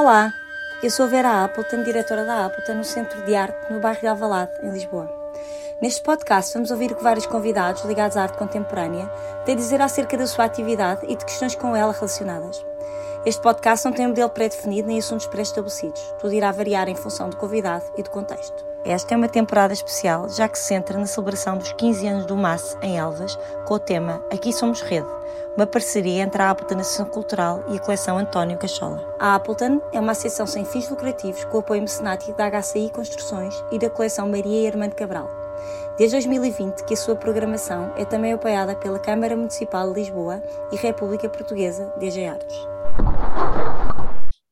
Olá, 0.00 0.32
eu 0.82 0.90
sou 0.90 1.06
Vera 1.06 1.44
Appleton, 1.44 1.82
diretora 1.82 2.24
da 2.24 2.46
Appleton 2.46 2.72
no 2.72 2.84
Centro 2.84 3.22
de 3.26 3.34
Arte 3.34 3.70
no 3.70 3.80
bairro 3.80 4.00
de 4.00 4.06
Alvalade, 4.06 4.52
em 4.62 4.70
Lisboa. 4.70 5.06
Neste 5.78 6.02
podcast 6.02 6.54
vamos 6.54 6.70
ouvir 6.70 6.90
o 6.90 6.94
que 6.94 7.02
vários 7.02 7.26
convidados 7.26 7.84
ligados 7.84 8.16
à 8.16 8.22
arte 8.22 8.38
contemporânea 8.38 9.06
têm 9.44 9.54
a 9.54 9.58
dizer 9.58 9.82
acerca 9.82 10.16
da 10.16 10.26
sua 10.26 10.46
atividade 10.46 11.04
e 11.06 11.14
de 11.14 11.22
questões 11.22 11.54
com 11.54 11.76
ela 11.76 11.92
relacionadas. 11.92 12.64
Este 13.26 13.42
podcast 13.42 13.84
não 13.84 13.92
tem 13.92 14.06
um 14.06 14.08
modelo 14.08 14.30
pré-definido 14.30 14.88
nem 14.88 14.98
assuntos 14.98 15.26
pré-estabelecidos. 15.26 16.00
Tudo 16.18 16.32
irá 16.32 16.50
variar 16.50 16.88
em 16.88 16.94
função 16.94 17.28
do 17.28 17.36
convidado 17.36 17.84
e 17.98 18.02
do 18.02 18.08
contexto. 18.08 18.64
Esta 18.82 19.12
é 19.12 19.16
uma 19.18 19.28
temporada 19.28 19.74
especial, 19.74 20.30
já 20.30 20.48
que 20.48 20.58
se 20.58 20.64
centra 20.64 20.98
na 20.98 21.04
celebração 21.04 21.58
dos 21.58 21.74
15 21.74 22.06
anos 22.06 22.24
do 22.24 22.34
MAS 22.34 22.74
em 22.80 22.96
Elvas, 22.96 23.38
com 23.66 23.74
o 23.74 23.78
tema 23.78 24.24
Aqui 24.32 24.50
Somos 24.50 24.80
Rede, 24.80 25.06
uma 25.60 25.66
parceria 25.66 26.22
entre 26.22 26.40
a 26.40 26.48
Appleton 26.48 26.80
Associação 26.80 27.04
Cultural 27.04 27.62
e 27.68 27.76
a 27.76 27.80
coleção 27.80 28.16
António 28.16 28.56
Cachola. 28.56 29.14
A 29.20 29.34
Appleton 29.34 29.78
é 29.92 30.00
uma 30.00 30.12
associação 30.12 30.46
sem 30.46 30.64
fins 30.64 30.88
lucrativos 30.88 31.44
com 31.44 31.58
apoio 31.58 31.82
mecenático 31.82 32.34
da 32.34 32.50
HCI 32.50 32.90
Construções 32.90 33.54
e 33.70 33.78
da 33.78 33.90
coleção 33.90 34.26
Maria 34.26 34.62
e 34.62 34.66
Armando 34.66 34.94
Cabral. 34.94 35.28
Desde 35.98 36.16
2020 36.16 36.86
que 36.86 36.94
a 36.94 36.96
sua 36.96 37.14
programação 37.14 37.92
é 37.94 38.06
também 38.06 38.32
apoiada 38.32 38.74
pela 38.74 38.98
Câmara 38.98 39.36
Municipal 39.36 39.92
de 39.92 40.00
Lisboa 40.00 40.42
e 40.72 40.76
República 40.76 41.28
Portuguesa 41.28 41.92
DG 41.98 42.24
Artes. 42.24 42.56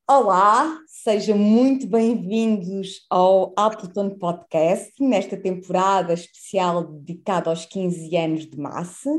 Olá, 0.07 0.79
sejam 0.87 1.39
muito 1.39 1.87
bem-vindos 1.87 3.07
ao 3.09 3.55
Appleton 3.57 4.11
Podcast, 4.11 4.93
nesta 5.03 5.39
temporada 5.39 6.13
especial 6.13 6.85
dedicada 6.85 7.49
aos 7.49 7.65
15 7.65 8.15
anos 8.15 8.47
de 8.47 8.59
Massa. 8.59 9.11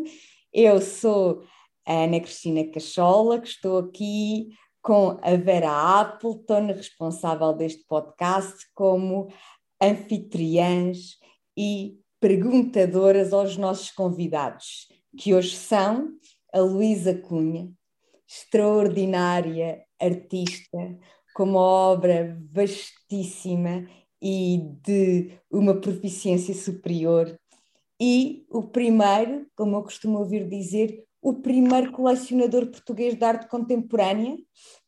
Eu 0.53 0.81
sou 0.81 1.41
a 1.89 2.03
Ana 2.03 2.19
Cristina 2.19 2.63
Cachola, 2.71 3.41
que 3.41 3.47
estou 3.47 3.79
aqui 3.79 4.49
com 4.79 5.17
a 5.23 5.35
Vera 5.35 5.99
Appleton, 5.99 6.67
responsável 6.67 7.51
deste 7.51 7.83
podcast, 7.87 8.63
como 8.75 9.27
anfitriãs 9.81 11.17
e 11.57 11.97
perguntadoras 12.19 13.33
aos 13.33 13.57
nossos 13.57 13.89
convidados, 13.89 14.87
que 15.17 15.33
hoje 15.33 15.55
são 15.55 16.09
a 16.53 16.59
Luísa 16.59 17.15
Cunha, 17.15 17.71
extraordinária 18.27 19.83
artista, 19.99 20.95
com 21.33 21.43
uma 21.43 21.59
obra 21.59 22.39
vastíssima 22.51 23.87
e 24.21 24.61
de 24.83 25.39
uma 25.49 25.73
proficiência 25.73 26.53
superior. 26.53 27.35
E 27.99 28.45
o 28.47 28.61
primeiro, 28.61 29.47
como 29.55 29.77
eu 29.77 29.83
costumo 29.83 30.19
ouvir 30.19 30.47
dizer, 30.47 31.08
o 31.21 31.33
primeiro 31.33 31.91
colecionador 31.91 32.67
português 32.67 33.15
de 33.15 33.23
arte 33.23 33.47
contemporânea, 33.47 34.37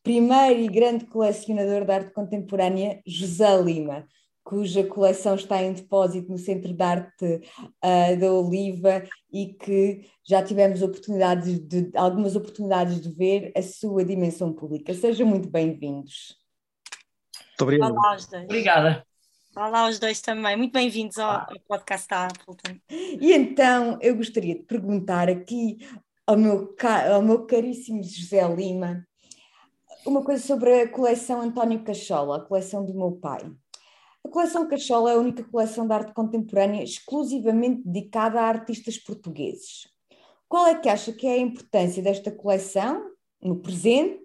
primeiro 0.04 0.60
e 0.60 0.68
grande 0.68 1.06
colecionador 1.06 1.86
de 1.86 1.92
arte 1.92 2.14
contemporânea, 2.14 3.02
José 3.06 3.62
Lima 3.62 4.08
cuja 4.44 4.84
coleção 4.84 5.36
está 5.36 5.62
em 5.62 5.74
depósito 5.74 6.32
no 6.32 6.38
Centro 6.38 6.74
de 6.74 6.84
Arte 6.84 7.26
uh, 7.26 8.20
da 8.20 8.32
Oliva 8.34 9.04
e 9.32 9.54
que 9.54 10.10
já 10.24 10.44
tivemos 10.44 10.82
oportunidades 10.82 11.60
de, 11.60 11.92
algumas 11.96 12.36
oportunidades 12.36 13.00
de 13.00 13.10
ver 13.10 13.52
a 13.56 13.62
sua 13.62 14.04
dimensão 14.04 14.52
pública. 14.52 14.94
Sejam 14.94 15.28
muito 15.28 15.50
bem-vindos. 15.50 16.38
Muito 17.50 17.62
obrigado. 17.62 17.92
Olá 17.92 18.12
aos 18.12 18.26
dois. 18.26 18.44
Obrigada. 18.44 19.06
Olá 19.56 19.80
aos 19.82 20.00
dois 20.00 20.22
também. 20.22 20.58
Muito 20.58 20.72
bem-vindos 20.72 21.18
ao, 21.18 21.32
ao, 21.32 21.60
podcast 21.68 22.08
da 22.08 22.26
Appleton. 22.28 22.80
E 22.90 23.34
então 23.34 24.00
eu 24.02 24.16
gostaria 24.16 24.56
de 24.56 24.64
perguntar 24.64 25.30
aqui 25.30 25.78
ao 26.32 26.38
meu, 26.38 26.76
ao 27.14 27.22
meu 27.22 27.46
caríssimo 27.46 28.02
José 28.02 28.48
Lima 28.48 29.06
uma 30.06 30.24
coisa 30.24 30.42
sobre 30.42 30.82
a 30.82 30.90
coleção 30.90 31.42
António 31.42 31.84
Cachola, 31.84 32.38
a 32.38 32.42
coleção 32.42 32.84
do 32.84 32.94
meu 32.94 33.12
pai. 33.12 33.52
A 34.26 34.30
coleção 34.30 34.68
Cachola 34.68 35.12
é 35.12 35.14
a 35.14 35.20
única 35.20 35.44
coleção 35.44 35.86
de 35.86 35.94
arte 35.94 36.14
contemporânea 36.14 36.84
exclusivamente 36.84 37.84
dedicada 37.86 38.42
a 38.42 38.46
artistas 38.46 38.98
portugueses. 38.98 39.88
Qual 40.50 40.66
é 40.66 40.80
que 40.80 40.90
acha 40.90 41.14
que 41.14 41.28
é 41.28 41.34
a 41.34 41.38
importância 41.38 42.02
desta 42.02 42.32
coleção 42.32 43.12
no 43.42 43.60
presente 43.60 44.24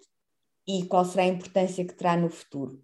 e 0.66 0.84
qual 0.87 1.05
será 1.05 1.25
a 1.25 1.28
importância 1.28 1.84
que 1.84 1.95
terá 1.95 2.16
no 2.16 2.31
futuro? 2.31 2.81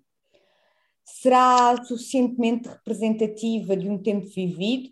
Será 1.05 1.83
suficientemente 1.85 2.69
representativa 2.69 3.75
de 3.75 3.89
um 3.89 3.97
tempo 3.97 4.27
vivido 4.27 4.91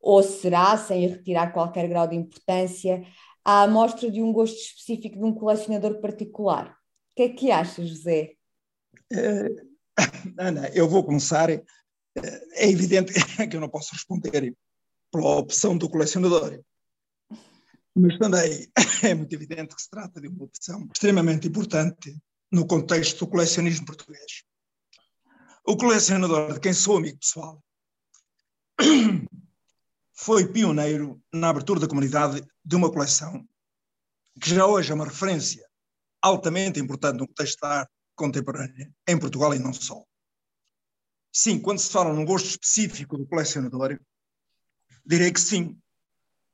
ou 0.00 0.22
será, 0.22 0.76
sem 0.76 1.06
retirar 1.08 1.52
qualquer 1.52 1.88
grau 1.88 2.06
de 2.06 2.14
importância, 2.14 3.04
a 3.46 3.62
amostra 3.62 4.10
de 4.10 4.20
um 4.20 4.32
gosto 4.32 4.56
específico 4.56 5.16
de 5.16 5.24
um 5.24 5.32
colecionador 5.32 6.00
particular? 6.00 6.72
O 6.72 7.14
que 7.14 7.22
é 7.22 7.28
que 7.28 7.50
acha, 7.52 7.86
José? 7.86 8.32
É, 9.12 9.46
Ana, 10.36 10.68
eu 10.74 10.88
vou 10.88 11.04
começar. 11.04 11.48
É 11.48 11.62
evidente 12.58 13.12
que 13.48 13.56
eu 13.56 13.60
não 13.60 13.68
posso 13.68 13.92
responder 13.92 14.52
pela 15.12 15.36
opção 15.36 15.78
do 15.78 15.88
colecionador. 15.88 16.60
Mas 17.94 18.18
também 18.18 18.66
é 19.04 19.14
muito 19.14 19.32
evidente 19.32 19.76
que 19.76 19.82
se 19.82 19.90
trata 19.90 20.20
de 20.20 20.26
uma 20.26 20.42
opção 20.42 20.88
extremamente 20.92 21.46
importante 21.46 22.18
no 22.50 22.66
contexto 22.66 23.20
do 23.20 23.30
colecionismo 23.30 23.86
português. 23.86 24.42
O 25.64 25.76
colecionador, 25.76 26.54
de 26.54 26.58
quem 26.58 26.72
sou 26.72 26.96
amigo 26.96 27.18
pessoal, 27.18 27.62
foi 30.16 30.50
pioneiro 30.50 31.22
na 31.32 31.50
abertura 31.50 31.78
da 31.78 31.86
comunidade 31.86 32.42
de 32.64 32.74
uma 32.74 32.90
coleção 32.90 33.46
que 34.40 34.50
já 34.50 34.66
hoje 34.66 34.90
é 34.90 34.94
uma 34.94 35.04
referência 35.04 35.64
altamente 36.22 36.80
importante 36.80 37.18
no 37.18 37.26
contexto 37.26 37.60
da 37.60 37.80
arte 37.80 37.92
contemporânea, 38.14 38.92
em 39.06 39.18
Portugal 39.18 39.54
e 39.54 39.58
não 39.58 39.72
só. 39.72 40.02
Sim, 41.30 41.60
quando 41.60 41.78
se 41.78 41.90
fala 41.90 42.14
num 42.14 42.24
gosto 42.24 42.48
específico 42.48 43.18
do 43.18 43.26
colecionador, 43.26 44.00
direi 45.04 45.30
que 45.30 45.40
sim. 45.40 45.78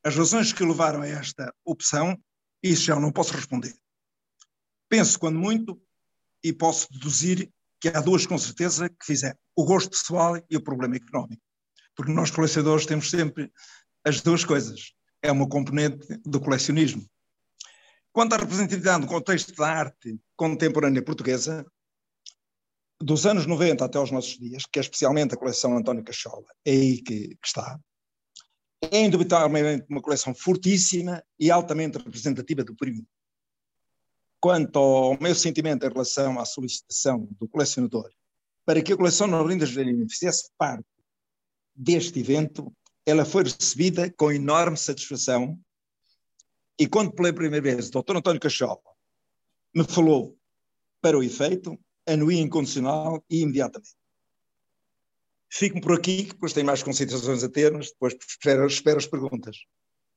As 0.05 0.17
razões 0.17 0.53
que 0.53 0.65
levaram 0.65 1.03
a 1.03 1.07
esta 1.07 1.55
opção, 1.65 2.21
isso 2.61 2.83
já 2.83 2.99
não 2.99 3.13
posso 3.13 3.33
responder. 3.33 3.75
Penso, 4.89 5.19
quando 5.19 5.39
muito, 5.39 5.81
e 6.43 6.53
posso 6.53 6.93
deduzir 6.93 7.49
que 7.81 7.89
há 7.89 8.01
duas 8.01 8.27
com 8.27 8.37
certeza 8.37 8.89
que 8.89 9.07
fizeram: 9.07 9.39
o 9.55 9.65
gosto 9.65 9.91
pessoal 9.91 10.37
e 10.51 10.57
o 10.57 10.63
problema 10.63 10.97
económico. 10.97 11.43
Porque 11.97 12.13
nós, 12.13 12.31
colecionadores, 12.31 12.87
temos 12.87 13.11
sempre 13.11 13.51
as 14.05 14.21
duas 14.21 14.45
coisas. 14.45 14.93
É 15.23 15.31
uma 15.31 15.49
componente 15.49 16.07
do 16.25 16.41
colecionismo. 16.41 17.07
Quanto 18.13 18.35
à 18.35 18.37
representatividade 18.37 19.03
no 19.03 19.09
contexto 19.09 19.55
da 19.55 19.69
arte 19.69 20.19
contemporânea 20.37 21.03
portuguesa, 21.03 21.65
dos 23.01 23.27
anos 23.27 23.47
90 23.47 23.85
até 23.85 23.99
aos 23.99 24.11
nossos 24.11 24.39
dias, 24.39 24.65
que 24.67 24.79
é 24.79 24.83
especialmente 24.83 25.35
a 25.35 25.39
coleção 25.39 25.77
António 25.77 26.05
Cachola, 26.05 26.47
é 26.65 26.73
aí 26.73 27.03
que, 27.03 27.29
que 27.29 27.47
está, 27.47 27.79
é 28.91 29.01
indubitavelmente 29.01 29.87
uma 29.89 30.03
coleção 30.03 30.35
fortíssima 30.35 31.23
e 31.39 31.51
altamente 31.51 31.99
representativa 31.99 32.65
do 32.65 32.75
período. 32.75 33.07
Quanto 34.41 34.79
ao 34.79 35.19
meu 35.21 35.35
sentimento 35.35 35.87
em 35.87 35.89
relação 35.89 36.41
à 36.41 36.45
solicitação 36.45 37.29
do 37.39 37.49
colecionador 37.49 38.11
para 38.65 38.83
que 38.83 38.93
a 38.93 38.97
coleção 38.97 39.27
Norlindas 39.27 39.71
Jardim 39.71 40.09
fizesse 40.09 40.51
parte 40.59 40.85
deste 41.75 42.21
evento, 42.21 42.73
ela 43.05 43.25
foi 43.25 43.45
recebida 43.45 44.13
com 44.17 44.31
enorme 44.31 44.77
satisfação 44.77 45.59
e 46.79 46.87
quando 46.87 47.13
pela 47.13 47.33
primeira 47.33 47.63
vez 47.63 47.89
o 47.89 48.03
Dr. 48.03 48.17
António 48.17 48.41
Cachola 48.41 48.81
me 49.75 49.85
falou 49.85 50.37
para 51.01 51.19
o 51.19 51.23
efeito, 51.23 51.79
anuí 52.07 52.39
incondicional 52.39 53.25
e 53.29 53.41
imediatamente. 53.41 53.97
Fico 55.51 55.81
por 55.81 55.93
aqui, 55.99 56.25
depois 56.25 56.53
tenho 56.53 56.67
mais 56.67 56.83
considerações 56.83 57.45
a 57.45 57.49
ter, 57.49 57.73
mas 57.73 57.91
depois 57.91 58.17
espero, 58.27 58.67
espero 58.67 58.99
as 58.99 59.07
perguntas. 59.07 59.57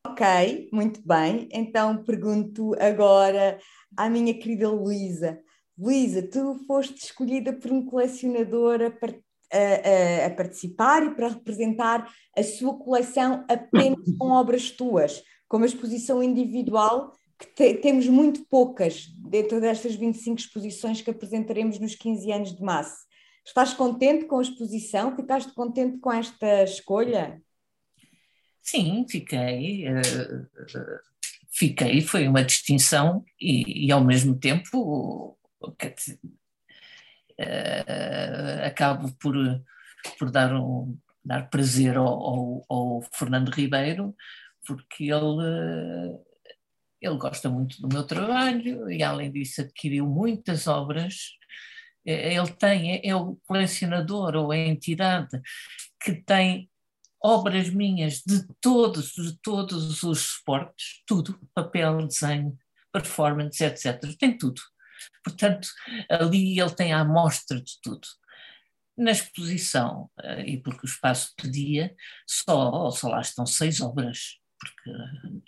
Ok, 0.08 0.70
muito 0.72 1.02
bem. 1.06 1.50
Então 1.52 2.04
pergunto 2.04 2.74
agora 2.80 3.60
à 3.98 4.10
minha 4.10 4.34
querida 4.34 4.70
Luísa. 4.70 5.40
Luísa, 5.78 6.22
tu 6.22 6.56
foste 6.66 7.04
escolhida 7.04 7.52
por 7.52 7.70
um 7.72 7.86
colecionador 7.86 8.80
a, 8.82 8.88
a, 8.88 9.16
a, 9.56 10.26
a, 10.28 10.30
participar 10.32 11.04
e 11.04 11.16
para 11.16 11.30
representar 11.30 12.12
a 12.36 12.44
sua 12.44 12.78
coleção 12.78 13.46
apenas 13.50 14.06
com 14.18 14.30
obras 14.32 14.72
tuas 14.72 15.24
com 15.48 15.58
uma 15.58 15.66
exposição 15.66 16.22
individual 16.24 17.14
que 17.38 17.48
te, 17.48 17.74
temos 17.76 18.08
muito 18.08 18.46
poucas 18.46 19.08
dentro 19.18 19.60
destas 19.60 19.96
25 19.96 20.40
exposições 20.40 21.02
que 21.02 21.10
apresentaremos 21.10 21.80
nos 21.80 21.96
15 21.96 22.32
anos 22.32 22.56
de 22.56 22.62
massa. 22.62 23.06
Estás 23.46 23.74
contente 23.74 24.26
com 24.26 24.40
a 24.40 24.42
exposição? 24.42 25.16
Ficaste 25.16 25.54
contente 25.54 26.00
com 26.00 26.12
esta 26.12 26.64
escolha? 26.64 27.42
Sim, 28.62 29.06
fiquei. 29.08 29.88
Uh, 29.88 30.48
fiquei, 31.52 32.02
foi 32.02 32.28
uma 32.28 32.44
distinção 32.44 33.24
e, 33.40 33.86
e 33.86 33.92
ao 33.92 34.04
mesmo 34.04 34.36
tempo 34.36 35.38
uh, 35.62 35.76
acabo 38.66 39.12
por, 39.20 39.36
por 40.18 40.32
dar, 40.32 40.54
um, 40.54 40.98
dar 41.24 41.50
prazer 41.50 41.98
ao, 41.98 42.08
ao, 42.08 42.66
ao 42.70 43.02
Fernando 43.14 43.50
Ribeiro 43.50 44.16
porque 44.66 45.06
ele, 45.12 46.18
ele 47.00 47.18
gosta 47.18 47.50
muito 47.50 47.80
do 47.82 47.88
meu 47.88 48.04
trabalho 48.04 48.90
e, 48.90 49.04
além 49.04 49.32
disso, 49.32 49.62
adquiriu 49.62 50.06
muitas 50.06 50.68
obras 50.68 51.38
É, 52.08 52.36
ele 52.36 52.52
tem, 52.54 52.94
é, 52.94 53.08
é 53.08 53.16
o 53.16 53.36
colecionador 53.48 54.36
ou 54.36 54.52
a 54.52 54.58
entidade 54.58 55.42
que 56.00 56.14
tem 56.14 56.70
obras 57.22 57.70
minhas 57.72 58.22
de 58.24 58.46
todos, 58.62 59.14
de 59.14 59.36
todos 59.42 60.04
os 60.04 60.20
suportes, 60.22 61.04
tudo, 61.08 61.40
papel, 61.56 62.06
desenho, 62.06 62.56
performance, 62.94 63.64
etc. 63.64 64.00
Tem 64.20 64.38
tudo. 64.38 64.62
Portanto, 65.24 65.68
ali 66.10 66.60
ele 66.60 66.76
tem 66.76 66.94
a 66.94 67.02
amostra 67.02 67.62
de 67.62 67.80
tudo. 67.82 68.08
Na 68.98 69.12
exposição, 69.12 70.10
eh, 70.22 70.52
e 70.52 70.62
porque 70.62 70.86
o 70.86 70.90
espaço 70.90 71.34
pedia, 71.36 71.94
só, 72.28 72.90
só 72.92 73.10
lá 73.10 73.22
estão 73.22 73.46
seis 73.46 73.82
obras, 73.82 74.40
porque 74.58 74.92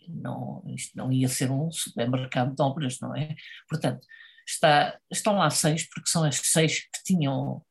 não, 0.09 0.63
isto 0.75 0.97
não 0.97 1.11
ia 1.11 1.29
ser 1.29 1.49
um 1.49 1.71
supermercado 1.71 2.53
de 2.53 2.61
obras, 2.61 2.99
não 2.99 3.15
é? 3.15 3.35
Portanto, 3.69 4.05
está, 4.45 4.99
estão 5.11 5.37
lá 5.37 5.49
seis, 5.49 5.87
porque 5.89 6.09
são 6.09 6.23
as 6.23 6.35
seis 6.37 6.81
que 6.81 7.03
tinham 7.05 7.63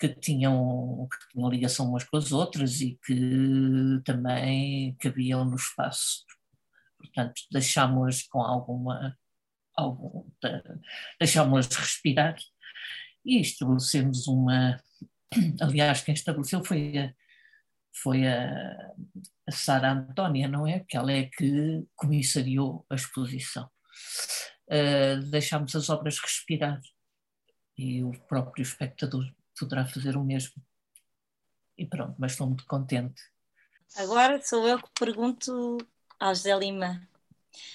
que 0.00 0.08
tinham, 0.08 1.06
tinham 1.30 1.50
ligação 1.50 1.86
umas 1.86 2.04
com 2.04 2.16
as 2.16 2.32
outras 2.32 2.80
e 2.80 2.98
que 3.04 4.00
também 4.02 4.96
cabiam 4.98 5.44
no 5.44 5.56
espaço. 5.56 6.24
Portanto, 6.96 7.42
deixámos-las 7.52 8.22
com 8.22 8.40
alguma. 8.40 9.18
Deixámos-las 11.18 11.68
respirar 11.76 12.36
e 13.24 13.40
estabelecemos 13.40 14.26
uma. 14.26 14.80
Aliás, 15.60 16.02
quem 16.02 16.14
estabeleceu 16.14 16.64
foi 16.64 16.98
a, 16.98 17.14
foi 17.92 18.26
a, 18.26 18.92
a 19.46 19.52
Sara 19.52 19.92
Antónia, 19.92 20.48
não 20.48 20.66
é? 20.66 20.80
Que 20.80 20.96
ela 20.96 21.12
é 21.12 21.24
que 21.24 21.84
comissariou 21.94 22.84
a 22.90 22.94
exposição. 22.94 23.70
Uh, 24.68 25.20
deixámos 25.30 25.74
as 25.74 25.90
obras 25.90 26.18
respirar 26.18 26.80
e 27.76 28.04
o 28.04 28.12
próprio 28.28 28.62
espectador 28.62 29.24
poderá 29.58 29.86
fazer 29.86 30.16
o 30.16 30.24
mesmo. 30.24 30.62
E 31.76 31.86
pronto, 31.86 32.14
mas 32.18 32.32
estou 32.32 32.46
muito 32.46 32.64
contente. 32.66 33.20
Agora 33.96 34.40
sou 34.42 34.66
eu 34.68 34.78
que 34.78 34.88
pergunto 34.98 35.78
ao 36.18 36.34
José 36.34 36.56
Lima. 36.56 37.08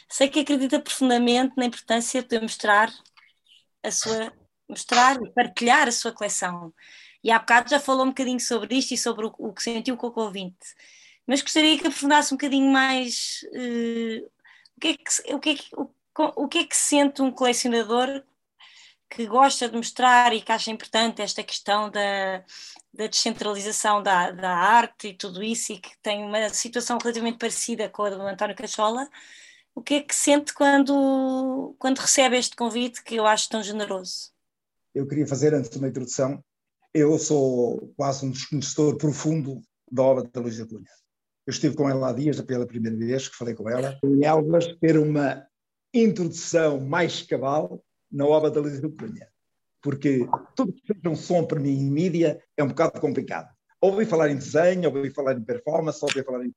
Sei 0.10 0.30
que 0.30 0.39
acredita 0.39 0.80
profundamente 0.80 1.54
na 1.57 1.66
importância 1.66 2.22
de 2.24 2.39
mostrar 2.39 2.92
a 3.83 3.92
sua 3.92 4.33
mostrar 4.68 5.22
e 5.22 5.31
partilhar 5.31 5.88
a 5.88 5.92
sua 5.92 6.12
coleção. 6.12 6.74
E 7.24 7.31
há 7.31 7.39
bocado 7.39 7.69
já 7.69 7.80
falou 7.80 8.06
um 8.06 8.10
bocadinho 8.10 8.39
sobre 8.39 8.75
isto 8.75 8.94
e 8.94 8.98
sobre 8.98 9.27
o, 9.38 9.54
que 9.54 9.62
sentiu 9.62 9.98
com 9.98 10.07
o 10.07 10.24
ouvinte. 10.24 10.57
Mas 11.25 11.42
gostaria 11.42 11.77
que 11.77 11.88
aprofundasse 11.88 12.33
um 12.33 12.38
bocadinho 12.38 12.72
mais 12.72 13.44
uh, 13.54 14.31
o, 14.77 14.80
que 14.80 14.88
é 14.88 14.98
que, 14.98 15.33
o, 15.33 15.38
é 15.38 15.56
que, 15.56 15.75
o, 15.75 16.44
o 16.44 16.48
que 16.48 16.57
é 16.60 16.63
que 16.66 16.77
sente 16.77 17.22
um 17.22 17.31
colecionador 17.31 18.24
que 19.10 19.25
gosta 19.25 19.69
de 19.69 19.77
mostrar 19.77 20.33
e 20.33 20.42
que 20.42 20.51
acha 20.51 20.72
importante 20.72 21.22
esta 21.22 21.44
questão 21.44 21.89
da, 21.89 22.44
da 22.94 23.07
descentralização 23.07 24.04
da, 24.04 24.31
da 24.31 24.51
arte 24.51 25.10
e 25.10 25.13
tudo 25.13 25.44
isso, 25.44 25.74
e 25.74 25.80
que 25.80 25.98
tem 26.00 26.24
uma 26.24 26.50
situação 26.50 26.98
relativamente 27.01 27.38
parecida 27.38 27.89
com 27.89 28.04
a 28.04 28.10
do 28.10 28.22
António 28.22 28.56
Cachola, 28.56 29.07
o 29.75 29.81
que 29.81 29.95
é 29.95 30.01
que 30.01 30.16
sente 30.16 30.54
quando, 30.54 31.75
quando 31.77 32.00
recebe 32.00 32.38
este 32.38 32.56
convite 32.56 33.04
que 33.04 33.16
eu 33.16 33.25
acho 33.27 33.50
tão 33.50 33.62
generoso? 33.62 34.31
Eu 34.94 35.06
queria 35.06 35.27
fazer, 35.27 35.54
antes 35.54 35.75
uma 35.75 35.89
introdução, 35.89 36.42
eu 36.94 37.19
sou 37.19 37.94
quase 37.98 38.25
um 38.25 38.31
desconhecedor 38.31 38.98
profundo 38.98 39.62
da 39.92 40.01
obra 40.01 40.24
da 40.24 40.39
Luísa 40.39 40.66
Cunha. 40.66 40.89
Eu 41.45 41.51
estive 41.51 41.75
com 41.75 41.89
ela 41.89 42.10
há 42.10 42.13
dias, 42.13 42.39
pela 42.42 42.66
primeira 42.66 42.95
vez 42.95 43.27
que 43.27 43.36
falei 43.36 43.54
com 43.54 43.69
ela, 43.69 44.00
em 44.01 44.25
Elvas, 44.25 44.66
ter 44.80 44.98
uma 44.98 45.45
introdução 45.94 46.80
mais 46.80 47.22
cabal 47.22 47.83
na 48.10 48.25
obra 48.25 48.50
da 48.50 48.62
Luísa 48.62 48.89
Cunha, 48.89 49.27
porque 49.81 50.25
tudo 50.56 50.72
que 50.72 50.81
seja 50.88 51.10
um 51.10 51.18
som 51.18 51.45
para 51.45 51.60
mim 51.60 51.77
em 51.77 51.92
mídia 51.92 52.42
é 52.56 52.63
um 52.63 52.69
bocado 52.69 53.01
complicado. 53.01 53.54
Ouvi 53.81 54.06
falar 54.06 54.30
em 54.30 54.38
desenho, 54.38 54.89
ouvi 54.89 55.12
falar 55.12 55.33
em 55.33 55.44
performance, 55.44 56.00
ouvi 56.01 56.24
falar 56.24 56.45
em. 56.45 56.56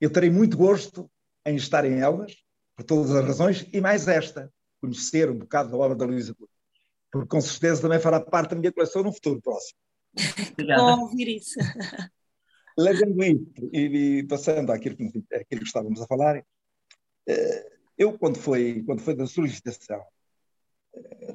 Eu 0.00 0.10
terei 0.10 0.30
muito 0.30 0.56
gosto 0.56 1.08
em 1.46 1.56
estar 1.56 1.84
em 1.84 2.00
elas, 2.00 2.34
por 2.76 2.84
todas 2.84 3.10
as 3.10 3.24
razões, 3.24 3.66
e 3.72 3.80
mais 3.80 4.08
esta, 4.08 4.52
conhecer 4.80 5.30
um 5.30 5.38
bocado 5.38 5.70
da 5.70 5.76
obra 5.76 5.96
da 5.96 6.06
Luísa 6.06 6.34
Cunha, 6.34 6.48
porque 7.10 7.28
com 7.28 7.40
certeza 7.40 7.82
também 7.82 8.00
fará 8.00 8.20
parte 8.20 8.50
da 8.50 8.56
minha 8.56 8.72
coleção 8.72 9.02
no 9.02 9.12
futuro 9.12 9.40
próximo. 9.40 9.78
Bom 10.76 11.02
ouvir 11.02 11.36
isso. 11.36 11.58
Levando 12.78 13.22
isto 13.22 13.70
e, 13.72 14.18
e 14.18 14.22
passando 14.24 14.70
àquilo 14.70 14.96
que, 14.96 15.04
àquilo 15.34 15.60
que 15.60 15.66
estávamos 15.66 16.00
a 16.00 16.06
falar, 16.06 16.42
eh, 17.26 17.72
eu, 17.98 18.16
quando 18.18 18.38
foi, 18.38 18.82
quando 18.84 19.00
foi 19.02 19.14
da 19.14 19.26
solicitação 19.26 20.02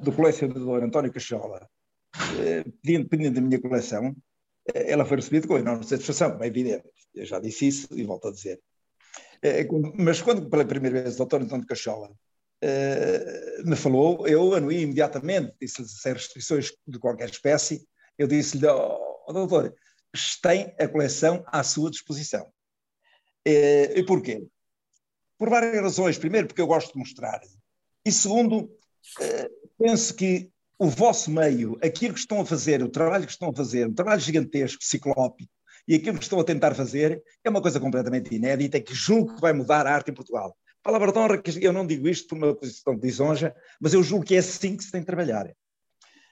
do 0.02 0.12
colecionador 0.12 0.82
António 0.82 1.12
Cachola, 1.12 1.68
eh, 2.40 2.64
pedindo, 2.82 3.08
pedindo 3.08 3.34
da 3.34 3.40
minha 3.40 3.60
coleção, 3.60 4.14
eh, 4.74 4.90
ela 4.92 5.04
foi 5.04 5.16
recebida 5.18 5.46
com 5.46 5.58
enorme 5.58 5.84
satisfação, 5.84 6.42
é 6.42 6.46
evidente. 6.46 6.88
Eu 7.14 7.24
já 7.24 7.38
disse 7.38 7.68
isso 7.68 7.88
e 7.92 8.02
volto 8.02 8.28
a 8.28 8.32
dizer. 8.32 8.60
Eh, 9.42 9.66
mas 9.98 10.20
quando 10.22 10.48
pela 10.48 10.64
primeira 10.64 11.02
vez 11.02 11.14
o 11.14 11.18
doutor 11.18 11.42
António 11.42 11.66
Cachola 11.66 12.10
me 13.64 13.76
falou, 13.76 14.26
eu 14.26 14.54
anuí 14.54 14.82
imediatamente, 14.82 15.54
disse-lhe 15.60 15.86
sem 15.88 16.12
restrições 16.14 16.72
de 16.86 16.98
qualquer 16.98 17.28
espécie, 17.28 17.86
eu 18.18 18.26
disse-lhe, 18.26 18.66
oh, 18.66 19.32
doutor, 19.32 19.74
tem 20.42 20.74
a 20.80 20.88
coleção 20.88 21.44
à 21.46 21.62
sua 21.62 21.90
disposição. 21.90 22.50
E 23.44 24.02
porquê? 24.04 24.46
Por 25.38 25.50
várias 25.50 25.80
razões. 25.80 26.18
Primeiro, 26.18 26.46
porque 26.46 26.60
eu 26.60 26.66
gosto 26.66 26.92
de 26.92 26.98
mostrar. 26.98 27.40
E 28.04 28.10
segundo, 28.10 28.70
penso 29.78 30.14
que 30.14 30.50
o 30.78 30.88
vosso 30.88 31.30
meio, 31.30 31.78
aquilo 31.82 32.14
que 32.14 32.20
estão 32.20 32.40
a 32.40 32.46
fazer, 32.46 32.82
o 32.82 32.88
trabalho 32.88 33.26
que 33.26 33.32
estão 33.32 33.50
a 33.50 33.54
fazer, 33.54 33.86
um 33.86 33.94
trabalho 33.94 34.20
gigantesco, 34.20 34.82
ciclópico, 34.82 35.52
e 35.86 35.94
aquilo 35.94 36.18
que 36.18 36.24
estão 36.24 36.40
a 36.40 36.44
tentar 36.44 36.74
fazer 36.74 37.22
é 37.44 37.50
uma 37.50 37.62
coisa 37.62 37.78
completamente 37.78 38.34
inédita 38.34 38.80
que 38.80 38.94
julgo 38.94 39.34
que 39.34 39.40
vai 39.40 39.52
mudar 39.52 39.86
a 39.86 39.94
arte 39.94 40.10
em 40.10 40.14
Portugal. 40.14 40.56
Palavra 40.82 41.12
de 41.12 41.18
honra, 41.18 41.42
que 41.42 41.64
eu 41.64 41.72
não 41.72 41.86
digo 41.86 42.08
isto 42.08 42.28
por 42.28 42.38
uma 42.38 42.54
posição 42.54 42.96
de 42.96 43.06
lisonja, 43.06 43.54
mas 43.80 43.92
eu 43.92 44.02
julgo 44.02 44.24
que 44.24 44.34
é 44.34 44.38
assim 44.38 44.76
que 44.76 44.84
se 44.84 44.90
tem 44.90 45.00
de 45.00 45.06
trabalhar. 45.06 45.52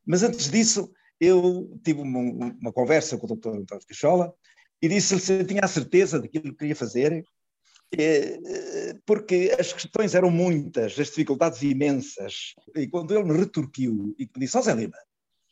Mas 0.06 0.23
antes 0.23 0.51
disso, 0.51 0.93
eu 1.21 1.79
tive 1.85 2.01
uma, 2.01 2.19
uma 2.61 2.73
conversa 2.73 3.17
com 3.17 3.27
o 3.27 3.37
Dr. 3.37 3.49
António 3.49 3.87
Cachola 3.87 4.33
e 4.81 4.89
disse-lhe 4.89 5.21
se 5.21 5.33
eu 5.33 5.47
tinha 5.47 5.62
a 5.65 5.69
certeza 5.69 6.21
daquilo 6.21 6.51
que 6.51 6.56
queria 6.56 6.77
fazer 6.77 7.25
é, 7.97 8.95
porque 9.06 9.55
as 9.59 9.73
questões 9.73 10.15
eram 10.15 10.31
muitas, 10.31 10.99
as 10.99 11.09
dificuldades 11.09 11.62
imensas. 11.62 12.55
E 12.75 12.87
quando 12.89 13.15
ele 13.15 13.25
me 13.25 13.39
retorquiu 13.39 14.15
e 14.19 14.25
me 14.25 14.41
disse, 14.45 14.56
ó 14.56 14.61
oh, 14.61 14.62
Zé 14.62 14.75
Lima, 14.75 14.97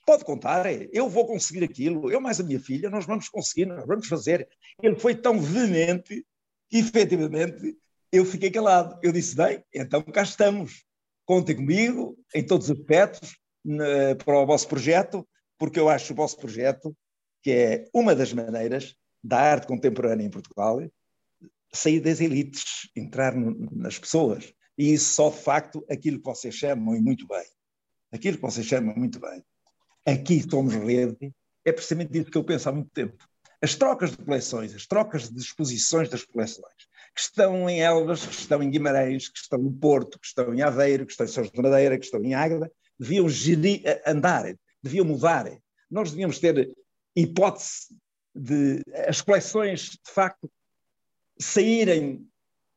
pode 0.05 0.25
contar, 0.25 0.67
eu 0.93 1.09
vou 1.09 1.27
conseguir 1.27 1.65
aquilo, 1.65 2.11
eu 2.11 2.21
mais 2.21 2.41
a 2.41 2.43
minha 2.43 2.61
filha, 2.61 2.91
nós 2.91 3.07
vamos 3.07 3.29
conseguir, 3.29 3.67
nós 3.67 3.87
vamos 3.87 4.09
fazer. 4.09 4.49
Ele 4.83 4.99
foi 4.99 5.15
tão 5.15 5.41
veemente 5.41 6.27
que, 6.69 6.79
efetivamente, 6.79 7.77
eu 8.11 8.25
fiquei 8.25 8.51
calado. 8.51 8.99
Eu 9.03 9.13
disse, 9.13 9.37
bem, 9.37 9.63
então 9.75 10.03
cá 10.03 10.23
estamos. 10.23 10.85
Contem 11.25 11.57
comigo 11.57 12.19
em 12.35 12.45
todos 12.45 12.69
os 12.69 12.79
aspectos 12.79 13.39
para 14.25 14.39
o 14.39 14.47
vosso 14.47 14.69
projeto, 14.69 15.27
porque 15.57 15.79
eu 15.79 15.89
acho 15.89 16.13
o 16.13 16.17
vosso 16.17 16.37
projeto 16.37 16.97
que 17.43 17.51
é 17.51 17.89
uma 17.93 18.15
das 18.15 18.33
maneiras 18.33 18.95
da 19.23 19.39
arte 19.39 19.67
contemporânea 19.67 20.25
em 20.25 20.31
Portugal 20.31 20.81
sair 21.73 22.01
das 22.01 22.21
elites, 22.21 22.91
entrar 22.95 23.35
nas 23.35 23.99
pessoas. 23.99 24.53
E 24.77 24.93
isso 24.93 25.15
só 25.15 25.31
de 25.31 25.39
facto 25.39 25.85
aquilo 25.91 26.19
que 26.19 26.25
vocês 26.25 26.55
chamam, 26.55 26.95
e 26.95 27.01
muito 27.01 27.27
bem, 27.27 27.45
aquilo 28.13 28.37
que 28.37 28.43
vocês 28.43 28.67
chamam 28.67 28.95
muito 28.95 29.19
bem, 29.19 29.43
aqui 30.07 30.43
somos 30.49 30.75
rede, 30.75 31.33
é 31.65 31.73
precisamente 31.73 32.19
isso 32.19 32.31
que 32.31 32.39
eu 32.39 32.45
penso 32.45 32.69
há 32.69 32.73
muito 32.73 32.91
tempo. 32.91 33.17
As 33.61 33.75
trocas 33.75 34.11
de 34.11 34.17
coleções, 34.17 34.75
as 34.75 34.87
trocas 34.87 35.31
de 35.31 35.41
exposições 35.41 36.09
das 36.09 36.25
coleções, 36.25 36.89
que 37.15 37.21
estão 37.21 37.69
em 37.69 37.81
Elvas, 37.81 38.27
que 38.27 38.35
estão 38.35 38.63
em 38.63 38.71
Guimarães, 38.71 39.29
que 39.29 39.39
estão 39.39 39.59
no 39.59 39.73
Porto, 39.73 40.19
que 40.19 40.27
estão 40.27 40.53
em 40.53 40.63
Aveiro, 40.63 41.07
que 41.07 41.13
estão 41.13 41.27
em 41.27 41.29
São 41.29 41.45
de 41.45 41.63
Madeira, 41.63 41.99
que 41.99 42.05
estão 42.05 42.23
em 42.25 42.35
Águeda, 42.35 42.71
deviam 42.99 43.29
gerir, 43.29 43.83
andar, 44.07 44.53
deviam 44.83 45.05
mudar. 45.05 45.47
Nós 45.91 46.11
devíamos 46.11 46.39
ter 46.39 46.73
hipótese 47.15 47.95
de 48.35 48.83
as 49.07 49.21
coleções, 49.21 49.91
de 49.91 50.11
facto, 50.13 50.51
saírem 51.39 52.27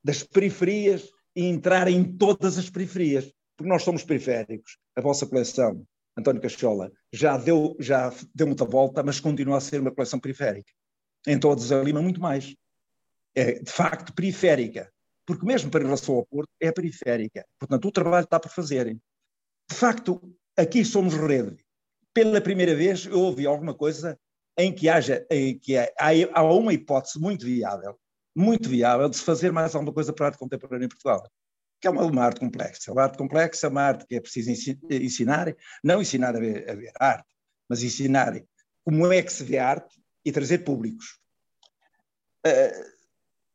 das 0.03 0.21
periferias 0.21 1.09
e 1.35 1.45
entrarem 1.45 1.97
em 1.97 2.17
todas 2.17 2.57
as 2.57 2.69
periferias, 2.69 3.31
porque 3.57 3.69
nós 3.69 3.83
somos 3.83 4.03
periféricos. 4.03 4.77
A 4.95 5.01
vossa 5.01 5.25
coleção, 5.25 5.85
António 6.17 6.41
Cachola, 6.41 6.91
já 7.11 7.37
deu, 7.37 7.75
já 7.79 8.13
deu 8.33 8.47
muita 8.47 8.65
volta, 8.65 9.03
mas 9.03 9.19
continua 9.19 9.57
a 9.57 9.61
ser 9.61 9.81
uma 9.81 9.91
coleção 9.91 10.19
periférica. 10.19 10.71
Em 11.27 11.39
todos 11.39 11.71
a 11.71 11.81
Lima, 11.81 12.01
muito 12.01 12.21
mais. 12.21 12.55
É, 13.33 13.59
de 13.59 13.71
facto, 13.71 14.13
periférica. 14.13 14.91
Porque 15.25 15.45
mesmo 15.45 15.69
para 15.69 15.83
relação 15.83 16.15
ao 16.15 16.25
Porto, 16.25 16.49
é 16.59 16.71
periférica. 16.71 17.45
Portanto, 17.59 17.87
o 17.87 17.91
trabalho 17.91 18.23
está 18.23 18.39
por 18.39 18.49
fazer. 18.49 18.93
De 18.93 19.75
facto, 19.75 20.21
aqui 20.55 20.85
somos 20.85 21.15
rede. 21.15 21.57
Pela 22.13 22.39
primeira 22.39 22.75
vez, 22.75 23.05
eu 23.05 23.19
ouvi 23.19 23.45
alguma 23.45 23.73
coisa 23.73 24.17
em 24.57 24.73
que 24.73 24.87
haja, 24.87 25.25
em 25.29 25.57
que 25.57 25.77
há, 25.77 25.89
há 26.33 26.43
uma 26.43 26.73
hipótese 26.73 27.19
muito 27.19 27.45
viável 27.45 27.99
muito 28.35 28.67
viável 28.67 29.07
de 29.07 29.15
se 29.15 29.23
fazer 29.23 29.51
mais 29.51 29.73
alguma 29.73 29.93
coisa 29.93 30.11
para 30.11 30.25
a 30.25 30.27
arte 30.27 30.37
contemporânea 30.37 30.85
em 30.85 30.89
Portugal. 30.89 31.23
Que 31.79 31.87
é 31.87 31.89
uma, 31.89 32.03
uma, 32.03 32.23
arte 32.23 32.39
complexa. 32.39 32.91
Uma 32.91 33.03
arte 33.03 33.17
complexa 33.17 33.67
é 33.67 33.69
uma 33.69 33.81
arte 33.81 34.05
que 34.07 34.15
é 34.15 34.21
preciso 34.21 34.51
ensinar, 34.89 35.55
não 35.83 36.01
ensinar 36.01 36.35
a 36.35 36.39
ver, 36.39 36.69
a 36.69 36.75
ver 36.75 36.91
arte, 36.99 37.27
mas 37.69 37.83
ensinar 37.83 38.41
como 38.83 39.11
é 39.11 39.21
que 39.21 39.31
se 39.31 39.43
vê 39.43 39.57
arte 39.57 40.01
e 40.23 40.31
trazer 40.31 40.59
públicos. 40.59 41.19
Uh, 42.45 42.95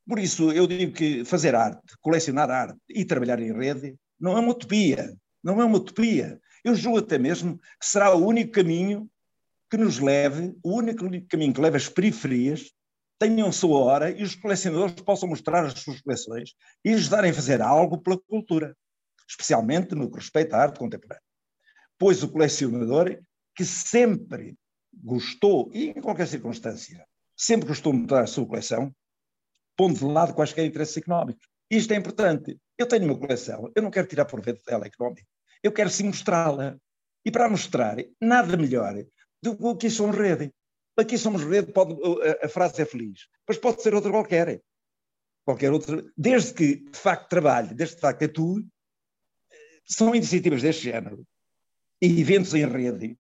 por 0.09 0.19
isso, 0.19 0.51
eu 0.51 0.67
digo 0.67 0.93
que 0.93 1.25
fazer 1.25 1.55
arte, 1.55 1.97
colecionar 2.01 2.51
arte 2.51 2.81
e 2.89 3.05
trabalhar 3.05 3.41
em 3.41 3.53
rede 3.53 3.97
não 4.19 4.37
é 4.37 4.41
uma 4.41 4.51
utopia. 4.51 5.17
Não 5.43 5.61
é 5.61 5.65
uma 5.65 5.79
utopia. 5.79 6.41
Eu 6.65 6.75
julgo 6.75 6.99
até 6.99 7.19
mesmo 7.19 7.59
que 7.59 7.87
será 7.87 8.15
o 8.15 8.27
único 8.27 8.53
caminho 8.53 9.09
que 9.71 9.77
nos 9.77 9.99
leve, 9.99 10.55
o 10.63 10.77
único 10.77 11.09
caminho 11.29 11.55
que 11.55 11.61
leva 11.61 11.77
as 11.77 11.89
periferias 11.89 12.73
tenham 13.21 13.53
sua 13.53 13.79
hora 13.79 14.11
e 14.11 14.23
os 14.23 14.35
colecionadores 14.35 14.95
possam 14.95 15.29
mostrar 15.29 15.67
as 15.67 15.79
suas 15.79 16.01
coleções 16.01 16.55
e 16.83 16.95
ajudarem 16.95 17.31
a 17.31 17.35
fazer 17.35 17.61
algo 17.61 17.99
pela 17.99 18.19
cultura, 18.19 18.75
especialmente 19.29 19.95
no 19.95 20.11
que 20.11 20.17
respeita 20.17 20.57
à 20.57 20.63
arte 20.63 20.79
contemporânea. 20.79 21.23
Pois 21.99 22.23
o 22.23 22.33
colecionador, 22.33 23.21
que 23.55 23.63
sempre 23.63 24.57
gostou, 24.93 25.71
e 25.75 25.91
em 25.91 26.01
qualquer 26.01 26.27
circunstância, 26.27 27.07
sempre 27.37 27.69
gostou 27.69 27.93
de 27.93 27.99
mostrar 27.99 28.23
a 28.23 28.27
sua 28.27 28.47
coleção, 28.47 28.91
pondo 29.77 29.99
de 29.99 30.05
lado 30.05 30.33
quaisquer 30.33 30.65
interesses 30.65 30.97
económicos. 30.97 31.47
Isto 31.71 31.93
é 31.93 31.97
importante. 31.97 32.59
Eu 32.79 32.87
tenho 32.87 33.05
uma 33.05 33.19
coleção, 33.19 33.71
eu 33.77 33.83
não 33.83 33.91
quero 33.91 34.07
tirar 34.07 34.25
proveito 34.25 34.65
dela 34.65 34.87
económico, 34.87 35.29
eu 35.63 35.71
quero 35.71 35.91
sim 35.91 36.05
mostrá-la. 36.05 36.79
E 37.23 37.31
para 37.31 37.51
mostrar, 37.51 37.99
nada 38.19 38.57
melhor 38.57 38.95
do 39.43 39.77
que 39.77 39.91
somos 39.91 40.17
rede. 40.17 40.51
Aqui 41.01 41.17
somos 41.17 41.43
rede, 41.43 41.73
pode, 41.73 41.97
a, 42.43 42.49
frase 42.49 42.83
é 42.83 42.85
feliz, 42.85 43.27
mas 43.49 43.57
pode 43.57 43.83
ser 43.83 43.95
outra 43.95 44.11
qualquer. 44.11 44.63
Qualquer 45.45 45.73
outra, 45.73 46.05
desde 46.17 46.53
que 46.53 46.77
de 46.77 46.99
facto 46.99 47.29
trabalhe, 47.29 47.75
desde 47.75 47.95
que 47.95 48.01
de 48.01 48.07
facto 48.07 48.25
atue, 48.25 48.67
são 49.87 50.15
iniciativas 50.15 50.63
deste 50.63 50.85
género 50.85 51.27
e 52.03 52.21
eventos 52.21 52.55
em 52.55 52.67
rede, 52.67 53.19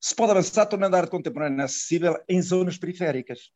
se 0.00 0.14
pode 0.14 0.30
avançar 0.30 0.66
tornando 0.66 0.94
a 0.94 1.00
arte 1.00 1.10
contemporânea 1.10 1.64
acessível 1.64 2.16
em 2.28 2.40
zonas 2.40 2.78
periféricas. 2.78 3.50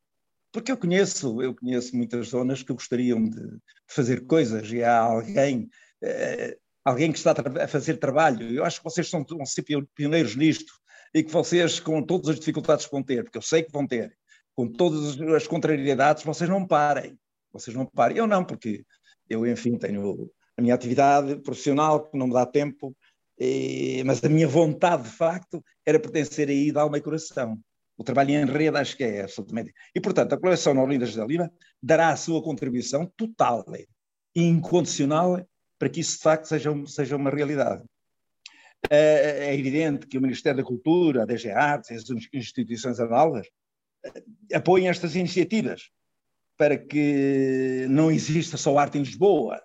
Porque 0.52 0.72
eu 0.72 0.76
conheço, 0.76 1.40
eu 1.40 1.54
conheço 1.54 1.96
muitas 1.96 2.28
zonas 2.28 2.62
que 2.62 2.72
gostariam 2.72 3.22
de, 3.22 3.40
de 3.40 3.60
fazer 3.86 4.26
coisas 4.26 4.70
e 4.72 4.82
há 4.82 4.98
alguém, 4.98 5.70
eh, 6.02 6.58
alguém 6.84 7.12
que 7.12 7.18
está 7.18 7.32
a 7.62 7.68
fazer 7.68 7.98
trabalho. 7.98 8.50
Eu 8.50 8.64
acho 8.64 8.78
que 8.78 8.84
vocês 8.84 9.08
são, 9.08 9.24
vão 9.24 9.46
ser 9.46 9.64
pioneiros 9.94 10.34
nisto 10.34 10.79
e 11.14 11.22
que 11.22 11.30
vocês, 11.30 11.80
com 11.80 12.02
todas 12.02 12.28
as 12.28 12.38
dificuldades 12.38 12.86
que 12.86 12.92
vão 12.92 13.02
ter, 13.02 13.24
porque 13.24 13.38
eu 13.38 13.42
sei 13.42 13.62
que 13.62 13.72
vão 13.72 13.86
ter, 13.86 14.16
com 14.54 14.68
todas 14.68 15.20
as 15.20 15.46
contrariedades, 15.46 16.22
vocês 16.22 16.48
não 16.48 16.66
parem. 16.66 17.18
Vocês 17.52 17.76
não 17.76 17.86
parem. 17.86 18.18
Eu 18.18 18.26
não, 18.26 18.44
porque 18.44 18.84
eu, 19.28 19.46
enfim, 19.46 19.76
tenho 19.76 20.30
a 20.56 20.62
minha 20.62 20.74
atividade 20.74 21.36
profissional 21.40 22.08
que 22.08 22.16
não 22.16 22.28
me 22.28 22.34
dá 22.34 22.46
tempo, 22.46 22.94
e, 23.38 24.02
mas 24.04 24.22
a 24.22 24.28
minha 24.28 24.46
vontade, 24.46 25.04
de 25.04 25.10
facto, 25.10 25.64
era 25.86 25.98
pertencer 25.98 26.48
aí 26.48 26.70
de 26.70 26.78
alma 26.78 26.98
e 26.98 27.00
coração. 27.00 27.58
O 27.96 28.04
trabalho 28.04 28.30
em 28.30 28.44
rede 28.44 28.76
acho 28.76 28.96
que 28.96 29.04
é 29.04 29.22
absolutamente. 29.22 29.72
E, 29.94 30.00
portanto, 30.00 30.32
a 30.32 30.40
coleção 30.40 30.74
Norlinda 30.74 31.06
José 31.06 31.24
Lima 31.26 31.50
dará 31.82 32.10
a 32.10 32.16
sua 32.16 32.42
contribuição 32.42 33.10
total 33.16 33.64
e 34.34 34.42
incondicional 34.42 35.42
para 35.78 35.88
que 35.88 36.00
isso, 36.00 36.16
de 36.16 36.22
facto, 36.22 36.46
seja, 36.46 36.70
seja 36.86 37.16
uma 37.16 37.30
realidade. 37.30 37.82
É, 38.88 39.49
é 39.50 39.54
evidente 39.54 40.06
que 40.06 40.16
o 40.16 40.22
Ministério 40.22 40.62
da 40.62 40.66
Cultura, 40.66 41.22
a 41.22 41.26
DG 41.26 41.50
Artes 41.50 41.90
as 41.90 42.10
instituições 42.32 42.99
análogas 42.99 43.46
eh, 44.04 44.22
apoiem 44.54 44.88
estas 44.88 45.14
iniciativas 45.14 45.90
para 46.56 46.78
que 46.78 47.87
não 47.88 48.10
exista 48.10 48.56
só 48.56 48.78
arte 48.78 48.99
em 48.99 49.02
Lisboa 49.02 49.62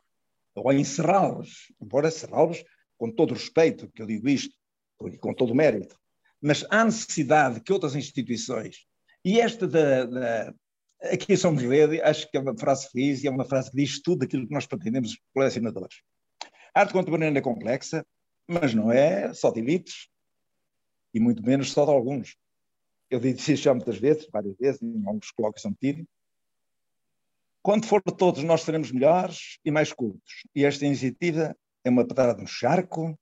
ou 0.55 0.71
em 0.71 0.83
Serralves, 0.83 1.71
embora 1.81 2.11
Serralves, 2.11 2.63
com 2.97 3.11
todo 3.11 3.33
respeito 3.33 3.89
que 3.91 4.01
eu 4.01 4.05
digo 4.05 4.29
isto, 4.29 4.55
e 5.05 5.17
com 5.17 5.33
todo 5.33 5.51
o 5.51 5.55
mérito, 5.55 5.97
mas 6.41 6.65
há 6.69 6.85
necessidade 6.85 7.59
que 7.59 7.73
outras 7.73 7.95
instituições, 7.95 8.85
e 9.23 9.39
esta 9.39 9.67
da, 9.67 10.05
da 10.05 10.53
aqui 11.01 11.35
somos 11.35 11.61
rede, 11.63 12.01
acho 12.01 12.29
que 12.29 12.37
é 12.37 12.39
uma 12.39 12.57
frase 12.57 12.89
feliz 12.89 13.23
e 13.23 13.27
é 13.27 13.31
uma 13.31 13.45
frase 13.45 13.71
que 13.71 13.77
diz 13.77 14.01
tudo 14.01 14.23
aquilo 14.23 14.47
que 14.47 14.53
nós 14.53 14.65
pretendemos 14.65 15.17
colecionadores. 15.33 15.97
A 16.73 16.81
arte 16.81 16.93
contemporânea 16.93 17.39
é 17.39 17.41
complexa, 17.41 18.05
mas 18.47 18.73
não 18.73 18.91
é 18.91 19.33
só 19.33 19.51
de 19.51 19.59
elites, 19.59 20.07
e 21.13 21.19
muito 21.19 21.43
menos 21.43 21.71
só 21.71 21.85
de 21.85 21.91
alguns. 21.91 22.37
Eu 23.09 23.19
disse 23.19 23.53
isso 23.53 23.63
já 23.63 23.73
muitas 23.73 23.97
vezes, 23.97 24.27
várias 24.31 24.55
vezes, 24.57 24.81
em 24.81 25.05
alguns 25.05 25.31
colóquios 25.31 25.61
são 25.61 25.71
metido. 25.71 26.07
Quando 27.61 27.85
for 27.85 28.01
todos, 28.01 28.43
nós 28.43 28.61
seremos 28.61 28.91
melhores 28.91 29.57
e 29.63 29.71
mais 29.71 29.91
cultos. 29.91 30.43
E 30.53 30.65
esta 30.65 30.85
iniciativa 30.85 31.55
é 31.83 31.89
uma 31.89 32.05
pedrada 32.05 32.39
no 32.39 32.47
charco, 32.47 33.17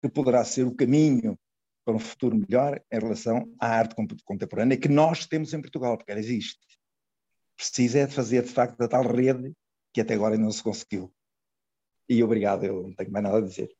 que 0.00 0.08
poderá 0.08 0.44
ser 0.44 0.64
o 0.64 0.74
caminho 0.74 1.38
para 1.84 1.94
um 1.94 1.98
futuro 1.98 2.36
melhor 2.36 2.82
em 2.90 2.98
relação 2.98 3.52
à 3.58 3.68
arte 3.68 3.94
contemporânea 4.24 4.78
que 4.78 4.88
nós 4.88 5.26
temos 5.26 5.52
em 5.52 5.60
Portugal, 5.60 5.96
porque 5.96 6.10
ela 6.10 6.20
existe. 6.20 6.60
Precisa 7.56 8.00
é 8.00 8.06
de 8.06 8.14
fazer, 8.14 8.44
de 8.44 8.50
facto, 8.50 8.80
a 8.80 8.88
tal 8.88 9.04
rede 9.04 9.52
que 9.92 10.00
até 10.00 10.14
agora 10.14 10.38
não 10.38 10.50
se 10.50 10.62
conseguiu. 10.62 11.12
E 12.08 12.22
obrigado, 12.22 12.64
eu 12.64 12.82
não 12.82 12.94
tenho 12.94 13.10
mais 13.10 13.24
nada 13.24 13.38
a 13.38 13.42
dizer. 13.42 13.76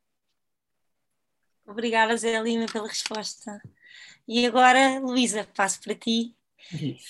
Obrigada, 1.71 2.17
Zé 2.17 2.41
Lima, 2.43 2.67
pela 2.67 2.89
resposta. 2.89 3.61
E 4.27 4.45
agora, 4.45 4.99
Luísa, 4.99 5.47
passo 5.55 5.81
para 5.81 5.95
ti. 5.95 6.35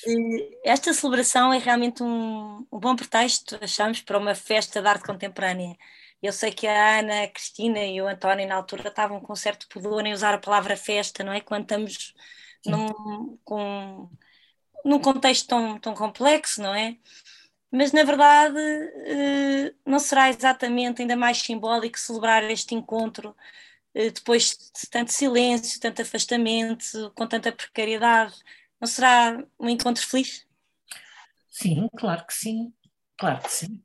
Eh, 0.07 0.59
esta 0.65 0.93
celebração 0.93 1.53
é 1.53 1.59
realmente 1.59 2.03
um, 2.03 2.67
um 2.71 2.79
bom 2.79 2.95
pretexto, 2.95 3.59
achamos, 3.63 4.01
para 4.03 4.19
uma 4.19 4.35
festa 4.35 4.83
de 4.83 4.89
arte 4.89 5.07
contemporânea. 5.07 5.77
Eu 6.23 6.33
sei 6.33 6.53
que 6.53 6.67
a 6.67 6.99
Ana, 6.99 7.23
a 7.25 7.29
Cristina 7.29 7.81
e 7.85 8.03
o 8.03 8.07
António, 8.07 8.47
na 8.47 8.57
altura, 8.57 8.89
estavam 8.89 9.21
com 9.21 9.35
certo 9.35 9.67
pudor 9.69 10.05
em 10.05 10.13
usar 10.13 10.35
a 10.35 10.39
palavra 10.39 10.77
festa, 10.77 11.25
não 11.25 11.33
é? 11.33 11.41
Quando 11.41 11.63
estamos 11.63 12.15
num, 12.67 13.39
com, 13.45 14.11
num 14.85 14.99
contexto 15.01 15.49
tão, 15.49 15.79
tão 15.79 15.95
complexo, 15.95 16.63
não 16.63 16.75
é? 16.75 16.99
Mas, 17.73 17.93
na 17.93 18.05
verdade, 18.05 18.59
eh, 18.59 19.75
não 19.87 19.99
será 19.99 20.29
exatamente 20.29 21.01
ainda 21.03 21.17
mais 21.17 21.39
simbólico 21.39 21.99
celebrar 21.99 22.45
este 22.51 22.75
encontro 22.75 23.35
depois 23.95 24.51
de 24.51 24.89
tanto 24.91 25.13
silêncio, 25.13 25.81
tanto 25.81 26.03
afastamento, 26.03 27.13
com 27.15 27.27
tanta 27.27 27.53
precariedade? 27.53 28.35
Não 28.81 28.87
será 28.87 29.45
um 29.59 29.69
encontro 29.69 30.07
feliz? 30.07 30.47
Sim, 31.49 31.89
claro 31.99 32.25
que 32.27 32.33
sim, 32.33 32.73
claro 33.19 33.43
que 33.43 33.51
sim. 33.51 33.83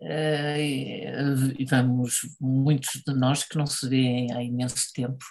Uh, 0.00 1.54
e 1.58 1.64
vamos, 1.64 2.20
muitos 2.40 3.02
de 3.04 3.12
nós 3.14 3.42
que 3.42 3.56
não 3.56 3.66
se 3.66 3.88
veem 3.88 4.32
há 4.32 4.42
imenso 4.42 4.92
tempo, 4.92 5.24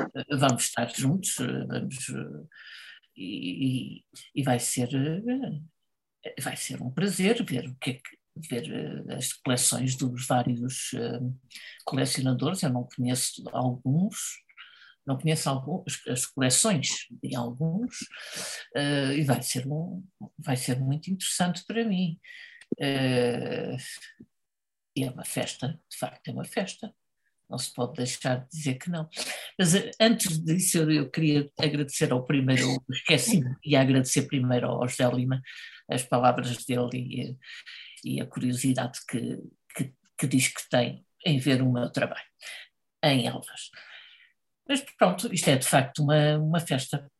uh, 0.00 0.38
vamos 0.38 0.64
estar 0.64 0.88
juntos, 0.94 1.34
vamos, 1.36 1.96
e, 3.16 4.04
e, 4.34 4.42
vai 4.42 4.58
ser 4.58 4.88
vai 6.40 6.56
ser 6.56 6.80
um 6.80 6.90
prazer 6.90 7.44
ver 7.44 7.68
o 7.68 7.74
que 7.76 7.90
é 7.90 7.94
que 7.94 8.18
ver 8.48 9.04
as 9.10 9.32
coleções 9.32 9.96
dos 9.96 10.26
vários 10.26 10.90
colecionadores, 11.84 12.62
eu 12.62 12.70
não 12.70 12.84
conheço 12.84 13.42
alguns, 13.52 14.16
não 15.06 15.18
conheço 15.18 15.48
alguns, 15.48 16.06
as 16.06 16.26
coleções 16.26 17.06
de 17.22 17.34
alguns, 17.34 17.96
e 19.16 19.22
vai 19.22 19.42
ser, 19.42 19.66
um, 19.66 20.04
vai 20.38 20.56
ser 20.56 20.78
muito 20.78 21.10
interessante 21.10 21.64
para 21.66 21.84
mim. 21.84 22.18
E 24.94 25.04
é 25.04 25.10
uma 25.10 25.24
festa, 25.24 25.80
de 25.88 25.96
facto 25.96 26.28
é 26.28 26.32
uma 26.32 26.44
festa. 26.44 26.92
Não 27.48 27.56
se 27.56 27.72
pode 27.72 27.94
deixar 27.94 28.40
de 28.40 28.48
dizer 28.50 28.74
que 28.74 28.90
não. 28.90 29.08
Mas 29.58 29.72
antes 29.98 30.38
disso, 30.44 30.78
eu, 30.78 30.90
eu, 30.90 31.10
queria 31.10 31.50
agradecer 31.58 32.12
ao 32.12 32.24
primeiro, 32.24 32.82
esqueci-me, 32.90 33.56
e 33.64 33.74
agradecer 33.74 34.22
primeiro 34.22 34.66
ao 34.66 34.86
José 34.86 35.08
Lima 35.10 35.40
as 35.88 36.02
palavras 36.02 36.64
dele 36.66 36.90
e, 36.94 37.36
e 38.04 38.20
a 38.20 38.26
curiosidade 38.26 39.00
que, 39.08 39.38
que, 39.74 39.92
que, 40.18 40.26
diz 40.26 40.48
que 40.48 40.68
tem 40.68 41.04
em 41.24 41.38
ver 41.38 41.62
o 41.62 41.72
meu 41.72 41.90
trabalho 41.90 42.26
em 43.02 43.26
Elvas. 43.26 43.70
Mas 44.68 44.80
pronto, 44.98 45.32
isto 45.32 45.48
é 45.48 45.56
de 45.56 45.66
facto 45.66 46.02
uma, 46.02 46.38
uma 46.38 46.60
festa. 46.60 47.10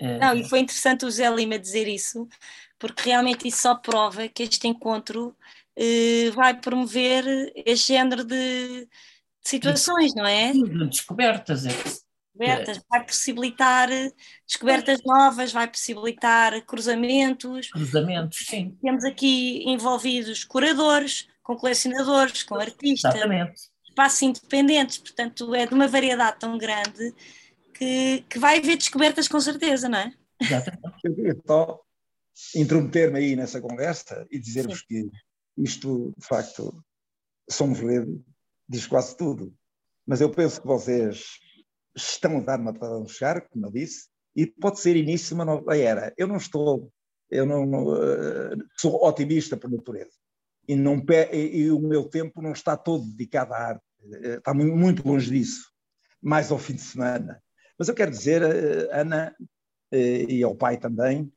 Uh, 0.00 0.18
não, 0.20 0.34
e 0.34 0.48
foi 0.48 0.60
interessante 0.60 1.04
o 1.04 1.10
José 1.10 1.28
Lima 1.30 1.58
dizer 1.58 1.88
isso, 1.88 2.28
porque 2.78 3.04
realmente 3.10 3.48
isso 3.48 3.62
só 3.62 3.74
prova 3.74 4.28
que 4.28 4.42
este 4.42 4.68
encontro 4.68 5.36
eh, 5.76 6.30
vai 6.30 6.58
promover 6.58 7.52
este 7.54 7.88
género 7.88 8.24
de, 8.24 8.86
de 8.86 8.88
situações, 9.42 10.14
não 10.14 10.26
é? 10.26 10.52
De 10.52 10.86
descobertas. 10.88 11.66
É. 11.66 11.70
Descobertas, 12.38 12.84
vai 12.90 13.04
possibilitar 13.04 13.88
descobertas 14.46 15.00
novas, 15.04 15.52
vai 15.52 15.68
possibilitar 15.68 16.60
cruzamentos. 16.66 17.68
Cruzamentos, 17.70 18.38
sim. 18.46 18.76
Temos 18.82 19.04
aqui 19.04 19.62
envolvidos 19.66 20.44
curadores, 20.44 21.26
com 21.42 21.56
colecionadores, 21.56 22.42
com 22.42 22.56
artistas, 22.56 23.14
Exatamente. 23.14 23.70
espaços 23.88 24.22
independentes, 24.22 24.98
portanto 24.98 25.54
é 25.54 25.66
de 25.66 25.72
uma 25.72 25.88
variedade 25.88 26.38
tão 26.38 26.58
grande 26.58 27.14
que, 27.72 28.24
que 28.28 28.38
vai 28.38 28.58
haver 28.58 28.76
descobertas 28.76 29.28
com 29.28 29.40
certeza, 29.40 29.88
não 29.88 29.98
é? 29.98 30.12
Exatamente 30.40 30.82
intrometer-me 32.54 33.18
aí 33.18 33.36
nessa 33.36 33.60
conversa 33.60 34.26
e 34.30 34.38
dizer-vos 34.38 34.82
que 34.82 35.08
isto, 35.56 36.12
de 36.18 36.26
facto, 36.26 36.84
somos 37.48 37.80
rede, 37.80 38.20
diz 38.68 38.86
quase 38.86 39.16
tudo. 39.16 39.54
Mas 40.06 40.20
eu 40.20 40.30
penso 40.30 40.60
que 40.60 40.66
vocês 40.66 41.38
estão 41.96 42.38
a 42.38 42.40
dar 42.40 42.60
uma 42.60 42.72
patada 42.72 42.98
no 42.98 43.08
chegar, 43.08 43.48
como 43.48 43.66
eu 43.66 43.70
disse, 43.70 44.08
e 44.34 44.46
pode 44.46 44.80
ser 44.80 44.96
início 44.96 45.28
de 45.28 45.34
uma 45.34 45.44
nova 45.44 45.76
era. 45.76 46.12
Eu 46.16 46.26
não 46.26 46.36
estou, 46.36 46.92
eu 47.30 47.46
não, 47.46 47.64
não 47.64 47.86
uh, 47.86 48.56
sou 48.76 49.02
otimista 49.02 49.56
por 49.56 49.70
natureza. 49.70 50.12
E, 50.68 50.76
não, 50.76 51.02
e, 51.32 51.70
o 51.70 51.80
meu 51.80 52.04
tempo 52.04 52.42
não 52.42 52.52
está 52.52 52.76
todo 52.76 53.04
dedicado 53.04 53.54
à 53.54 53.58
arte, 53.58 53.84
eh, 54.24 54.34
está 54.34 54.52
muito 54.52 55.06
longe 55.06 55.30
disso, 55.30 55.70
mais 56.20 56.50
ao 56.50 56.58
fim 56.58 56.74
de 56.74 56.82
semana. 56.82 57.40
Mas 57.78 57.88
eu 57.88 57.94
quero 57.94 58.10
dizer, 58.10 58.42
uh, 58.42 58.88
Ana, 58.90 59.34
e 59.92 60.42
ao 60.42 60.56
pai 60.56 60.76
também, 60.76 61.32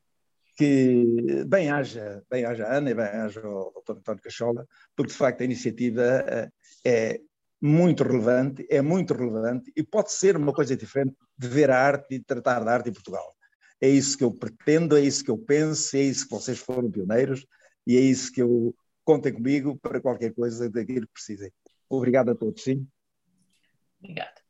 que 0.58 1.44
bem 1.46 1.70
haja, 1.70 2.22
bem 2.28 2.44
haja 2.44 2.66
a 2.66 2.76
Ana 2.76 2.90
e 2.90 2.94
bem 2.94 3.06
haja 3.06 3.40
o 3.46 3.72
Dr. 3.86 3.98
António 3.98 4.22
Cachola, 4.22 4.66
porque 4.96 5.12
de 5.12 5.16
facto 5.16 5.40
a 5.40 5.44
iniciativa 5.44 6.50
é 6.84 7.20
muito 7.60 8.02
relevante, 8.02 8.66
é 8.70 8.80
muito 8.80 9.12
relevante 9.12 9.70
e 9.76 9.82
pode 9.82 10.12
ser 10.12 10.36
uma 10.36 10.52
coisa 10.52 10.76
diferente 10.76 11.14
de 11.36 11.48
ver 11.48 11.70
a 11.70 11.78
arte 11.78 12.14
e 12.14 12.20
tratar 12.20 12.64
da 12.64 12.72
arte 12.72 12.88
em 12.88 12.92
Portugal. 12.92 13.34
É 13.80 13.88
isso 13.88 14.16
que 14.16 14.24
eu 14.24 14.32
pretendo, 14.32 14.96
é 14.96 15.00
isso 15.00 15.24
que 15.24 15.30
eu 15.30 15.38
penso, 15.38 15.96
é 15.96 16.00
isso 16.00 16.24
que 16.26 16.34
vocês 16.34 16.58
foram 16.58 16.90
pioneiros 16.90 17.46
e 17.86 17.96
é 17.96 18.00
isso 18.00 18.32
que 18.32 18.42
eu 18.42 18.74
contem 19.04 19.32
comigo 19.32 19.78
para 19.80 20.00
qualquer 20.00 20.32
coisa 20.34 20.70
daquilo 20.70 21.06
que 21.06 21.12
precisem. 21.12 21.50
Obrigado 21.88 22.30
a 22.30 22.34
todos, 22.34 22.62
sim. 22.62 22.86
Obrigada. 23.98 24.40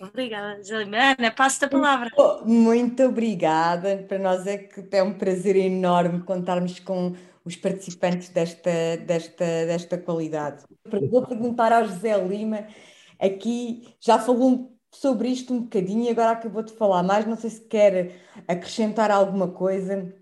Obrigada, 0.00 0.60
Ana. 0.72 1.30
Passo-te 1.30 1.66
a 1.66 1.68
palavra. 1.68 2.10
Muito 2.46 3.02
obrigada. 3.04 3.98
Para 4.08 4.18
nós 4.18 4.46
é 4.46 4.56
que 4.56 4.96
é 4.96 5.02
um 5.02 5.12
prazer 5.12 5.56
enorme 5.56 6.22
contarmos 6.22 6.80
com 6.80 7.14
os 7.44 7.56
participantes 7.56 8.28
desta, 8.28 8.96
desta, 9.06 9.44
desta 9.44 9.98
qualidade. 9.98 10.64
Vou 11.10 11.26
perguntar 11.26 11.72
ao 11.72 11.86
José 11.86 12.16
Lima, 12.22 12.66
aqui 13.18 13.94
já 14.00 14.18
falou 14.18 14.76
sobre 14.92 15.28
isto 15.28 15.54
um 15.54 15.62
bocadinho 15.62 16.04
e 16.04 16.08
agora 16.08 16.32
acabou 16.32 16.62
de 16.62 16.72
falar 16.72 17.02
mais, 17.02 17.26
não 17.26 17.36
sei 17.36 17.50
se 17.50 17.60
quer 17.62 18.16
acrescentar 18.46 19.10
alguma 19.10 19.48
coisa. 19.48 20.14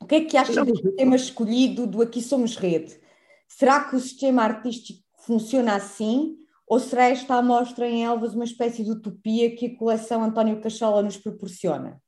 O 0.00 0.06
que 0.06 0.16
é 0.16 0.24
que 0.24 0.36
acha 0.36 0.64
do 0.64 0.76
sistema 0.76 1.16
escolhido 1.16 1.86
do 1.86 2.02
Aqui 2.02 2.22
Somos 2.22 2.56
Rede? 2.56 3.00
Será 3.48 3.84
que 3.84 3.96
o 3.96 4.00
sistema 4.00 4.42
artístico 4.42 5.00
funciona 5.18 5.74
assim? 5.74 6.36
Ou 6.66 6.78
será 6.78 7.08
esta 7.08 7.34
amostra 7.34 7.88
em 7.88 8.04
Elvas 8.04 8.34
uma 8.34 8.44
espécie 8.44 8.84
de 8.84 8.90
utopia 8.90 9.54
que 9.56 9.66
a 9.66 9.76
coleção 9.76 10.22
António 10.22 10.60
Cachola 10.60 11.02
nos 11.02 11.16
proporciona? 11.16 12.00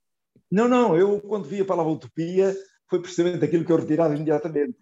Não, 0.50 0.68
não, 0.68 0.96
eu 0.96 1.20
quando 1.20 1.44
vi 1.44 1.60
a 1.60 1.64
palavra 1.64 1.92
utopia 1.92 2.54
foi 2.90 3.00
precisamente 3.00 3.44
aquilo 3.44 3.64
que 3.64 3.72
eu 3.72 3.76
retirava 3.76 4.14
imediatamente. 4.14 4.76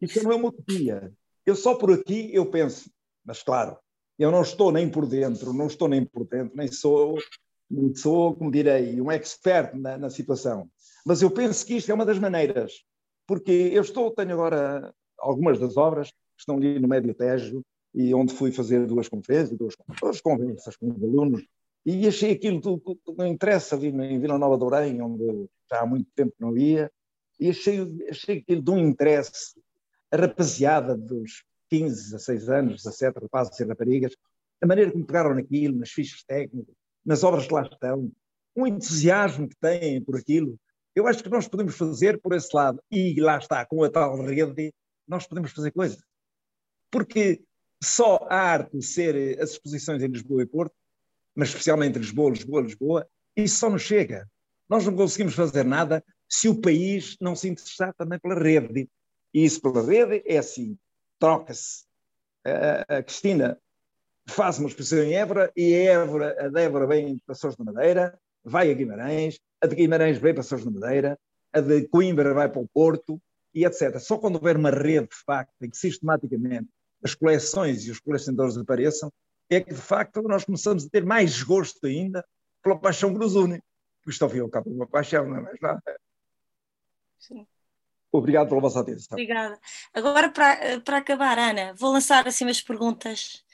Isso 0.00 0.24
não 0.24 0.32
é 0.32 0.34
uma 0.34 0.48
utopia. 0.48 1.12
Eu 1.44 1.54
só 1.54 1.74
por 1.74 1.92
aqui 1.92 2.34
eu 2.34 2.46
penso, 2.50 2.90
mas 3.24 3.42
claro, 3.42 3.76
eu 4.18 4.30
não 4.30 4.42
estou 4.42 4.72
nem 4.72 4.90
por 4.90 5.06
dentro, 5.06 5.52
não 5.52 5.66
estou 5.66 5.88
nem 5.88 6.04
por 6.04 6.26
dentro, 6.26 6.56
nem 6.56 6.68
sou, 6.68 7.18
nem 7.70 7.94
sou 7.94 8.34
como 8.34 8.50
direi, 8.50 8.98
um 9.00 9.12
expert 9.12 9.74
na, 9.74 9.98
na 9.98 10.08
situação. 10.10 10.68
Mas 11.04 11.20
eu 11.20 11.30
penso 11.30 11.66
que 11.66 11.76
isto 11.76 11.90
é 11.90 11.94
uma 11.94 12.06
das 12.06 12.18
maneiras, 12.18 12.82
porque 13.26 13.52
eu 13.52 13.82
estou, 13.82 14.10
tenho 14.10 14.32
agora 14.32 14.94
algumas 15.18 15.60
das 15.60 15.76
obras 15.76 16.08
que 16.08 16.40
estão 16.40 16.56
ali 16.56 16.78
no 16.78 16.88
Médio 16.88 17.14
Tejo, 17.14 17.62
e 17.94 18.12
onde 18.14 18.32
fui 18.32 18.50
fazer 18.50 18.86
duas 18.86 19.08
conferências, 19.08 19.56
duas, 19.56 19.74
duas 20.00 20.20
conversas 20.20 20.76
com 20.76 20.88
os 20.88 21.02
alunos, 21.02 21.44
e 21.86 22.08
achei 22.08 22.32
aquilo 22.32 22.60
que 22.80 23.12
não 23.16 23.26
interessa 23.26 23.76
ali 23.76 23.88
em 23.88 24.18
Vila 24.18 24.38
Nova 24.38 24.56
de 24.56 24.64
Orem, 24.64 25.02
onde 25.02 25.46
já 25.70 25.82
há 25.82 25.86
muito 25.86 26.08
tempo 26.14 26.32
não 26.40 26.56
ia, 26.56 26.90
e 27.38 27.50
achei, 27.50 27.80
aquilo 28.38 28.62
de 28.62 28.70
um 28.70 28.78
interesse, 28.78 29.60
a 30.10 30.16
rapaziada 30.16 30.96
dos 30.96 31.44
15, 31.70 32.12
16 32.12 32.48
anos, 32.48 32.82
17 32.82 33.20
rapazes 33.20 33.58
e 33.58 33.64
raparigas, 33.64 34.14
a 34.60 34.66
maneira 34.66 34.92
como 34.92 35.04
pegaram 35.04 35.34
naquilo, 35.34 35.76
nas 35.76 35.90
fichas 35.90 36.22
técnicas, 36.22 36.74
nas 37.04 37.24
obras 37.24 37.46
que 37.46 37.54
lá 37.54 37.62
estão, 37.62 38.10
o 38.54 38.66
entusiasmo 38.66 39.48
que 39.48 39.56
têm 39.56 40.02
por 40.02 40.16
aquilo, 40.16 40.58
eu 40.94 41.08
acho 41.08 41.22
que 41.22 41.28
nós 41.28 41.48
podemos 41.48 41.76
fazer 41.76 42.20
por 42.20 42.32
esse 42.34 42.54
lado, 42.54 42.80
e 42.90 43.20
lá 43.20 43.38
está, 43.38 43.66
com 43.66 43.82
a 43.82 43.90
tal 43.90 44.16
rede, 44.22 44.72
nós 45.06 45.26
podemos 45.26 45.50
fazer 45.50 45.72
coisas. 45.72 45.98
Porque 46.90 47.42
só 47.82 48.26
a 48.30 48.36
arte 48.36 48.80
ser 48.80 49.40
as 49.40 49.50
exposições 49.50 50.02
em 50.02 50.06
Lisboa 50.06 50.42
e 50.42 50.46
Porto, 50.46 50.74
mas 51.34 51.48
especialmente 51.48 51.98
Lisboa, 51.98 52.30
Lisboa, 52.30 52.62
Lisboa, 52.62 53.08
isso 53.36 53.58
só 53.58 53.68
não 53.68 53.78
chega. 53.78 54.30
Nós 54.68 54.86
não 54.86 54.94
conseguimos 54.94 55.34
fazer 55.34 55.64
nada 55.64 56.02
se 56.28 56.48
o 56.48 56.60
país 56.60 57.16
não 57.20 57.34
se 57.36 57.48
interessar 57.48 57.94
também 57.94 58.18
pela 58.18 58.34
rede. 58.34 58.88
E 59.32 59.44
isso 59.44 59.60
pela 59.60 59.84
rede 59.84 60.22
é 60.26 60.38
assim, 60.38 60.78
troca-se. 61.18 61.84
A, 62.44 62.98
a, 62.98 63.02
Cristina 63.02 63.58
faz 64.28 64.58
uma 64.58 64.68
exposição 64.68 65.02
em 65.02 65.14
Évora 65.14 65.52
e 65.56 65.74
a 65.74 65.92
Évora, 65.94 66.36
a 66.38 66.48
de 66.48 66.60
Évora 66.60 66.86
vem 66.86 67.18
para 67.18 67.32
Açores 67.32 67.56
da 67.56 67.64
Madeira, 67.64 68.18
vai 68.44 68.70
a 68.70 68.74
Guimarães, 68.74 69.40
a 69.60 69.66
de 69.66 69.74
Guimarães 69.74 70.18
vem 70.18 70.34
para 70.34 70.40
Açores 70.40 70.64
da 70.64 70.70
Madeira, 70.70 71.18
a 71.52 71.60
de 71.60 71.88
Coimbra 71.88 72.34
vai 72.34 72.48
para 72.48 72.60
o 72.60 72.68
Porto 72.68 73.20
e 73.54 73.64
etc. 73.64 73.98
Só 73.98 74.18
quando 74.18 74.36
houver 74.36 74.56
uma 74.56 74.70
rede, 74.70 75.08
de 75.08 75.24
facto, 75.24 75.54
em 75.62 75.70
que 75.70 75.76
sistematicamente 75.76 76.68
as 77.02 77.14
coleções 77.14 77.86
e 77.86 77.90
os 77.90 78.00
colecionadores 78.00 78.56
apareçam, 78.56 79.12
é 79.50 79.60
que 79.60 79.72
de 79.72 79.80
facto 79.80 80.22
nós 80.22 80.44
começamos 80.44 80.84
a 80.84 80.88
ter 80.88 81.04
mais 81.04 81.42
gosto 81.42 81.86
ainda 81.86 82.24
pela 82.62 82.78
paixão 82.78 83.12
grosune. 83.12 83.60
Isto 84.06 84.24
ao 84.24 84.30
fim 84.30 84.38
e 84.38 84.40
ao 84.40 84.48
cabo 84.48 84.70
uma 84.70 84.86
paixão, 84.86 85.26
não 85.26 85.36
é 85.36 85.40
mais 85.40 85.60
nada. 85.60 85.82
Sim. 87.18 87.46
Obrigado 88.12 88.48
pela 88.48 88.60
vossa 88.60 88.80
atenção. 88.80 89.16
Obrigada. 89.16 89.58
Agora, 89.92 90.30
para, 90.30 90.80
para 90.80 90.98
acabar, 90.98 91.38
Ana, 91.38 91.74
vou 91.74 91.92
lançar 91.92 92.26
assim 92.28 92.44
umas 92.44 92.62
perguntas. 92.62 93.44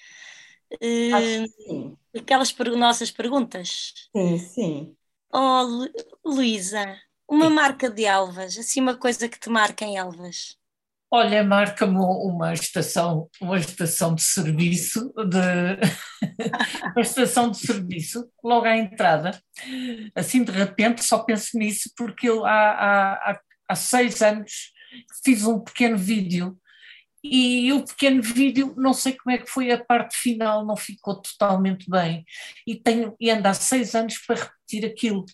Uh, 0.75 1.96
aquelas 2.16 2.53
per 2.53 2.70
nossas 2.77 3.11
perguntas. 3.11 4.09
Sim, 4.14 4.38
sim. 4.38 4.96
Oh, 5.33 5.62
Lu 5.62 5.88
Luísa, 6.25 6.96
uma 7.29 7.49
sim. 7.49 7.55
marca 7.55 7.90
de 7.90 8.05
Elvas, 8.05 8.59
assim 8.59 8.81
uma 8.81 8.96
coisa 8.96 9.29
que 9.29 9.38
te 9.38 9.49
marca 9.49 9.85
em 9.85 9.96
Elvas. 9.96 10.59
Olha, 11.12 11.42
marca-me 11.42 11.99
uma 11.99 12.53
estação, 12.53 13.29
uma 13.40 13.59
estação 13.59 14.14
de 14.14 14.23
serviço, 14.23 15.12
de 15.29 15.81
uma 16.94 17.01
estação 17.01 17.51
de 17.51 17.59
serviço, 17.59 18.31
logo 18.44 18.66
à 18.66 18.77
entrada. 18.77 19.40
Assim, 20.14 20.44
de 20.44 20.53
repente, 20.53 21.03
só 21.03 21.18
penso 21.18 21.59
nisso 21.59 21.90
porque 21.96 22.29
eu 22.29 22.44
há, 22.46 22.53
há, 22.53 23.12
há 23.31 23.40
seis 23.74 24.22
anos 24.22 24.72
fiz 25.24 25.44
um 25.44 25.61
pequeno 25.61 25.96
vídeo 25.96 26.59
e 27.22 27.70
o 27.72 27.85
pequeno 27.85 28.22
vídeo, 28.22 28.74
não 28.78 28.94
sei 28.94 29.12
como 29.12 29.35
é 29.35 29.38
que 29.38 29.50
foi 29.50 29.70
a 29.70 29.85
parte 29.85 30.16
final, 30.16 30.64
não 30.64 30.76
ficou 30.76 31.20
totalmente 31.20 31.88
bem. 31.88 32.24
E, 32.66 32.74
tenho, 32.74 33.14
e 33.20 33.30
ando 33.30 33.46
há 33.46 33.52
seis 33.52 33.94
anos 33.94 34.16
para 34.26 34.37
repetir 34.37 34.87
aquilo. 34.87 35.26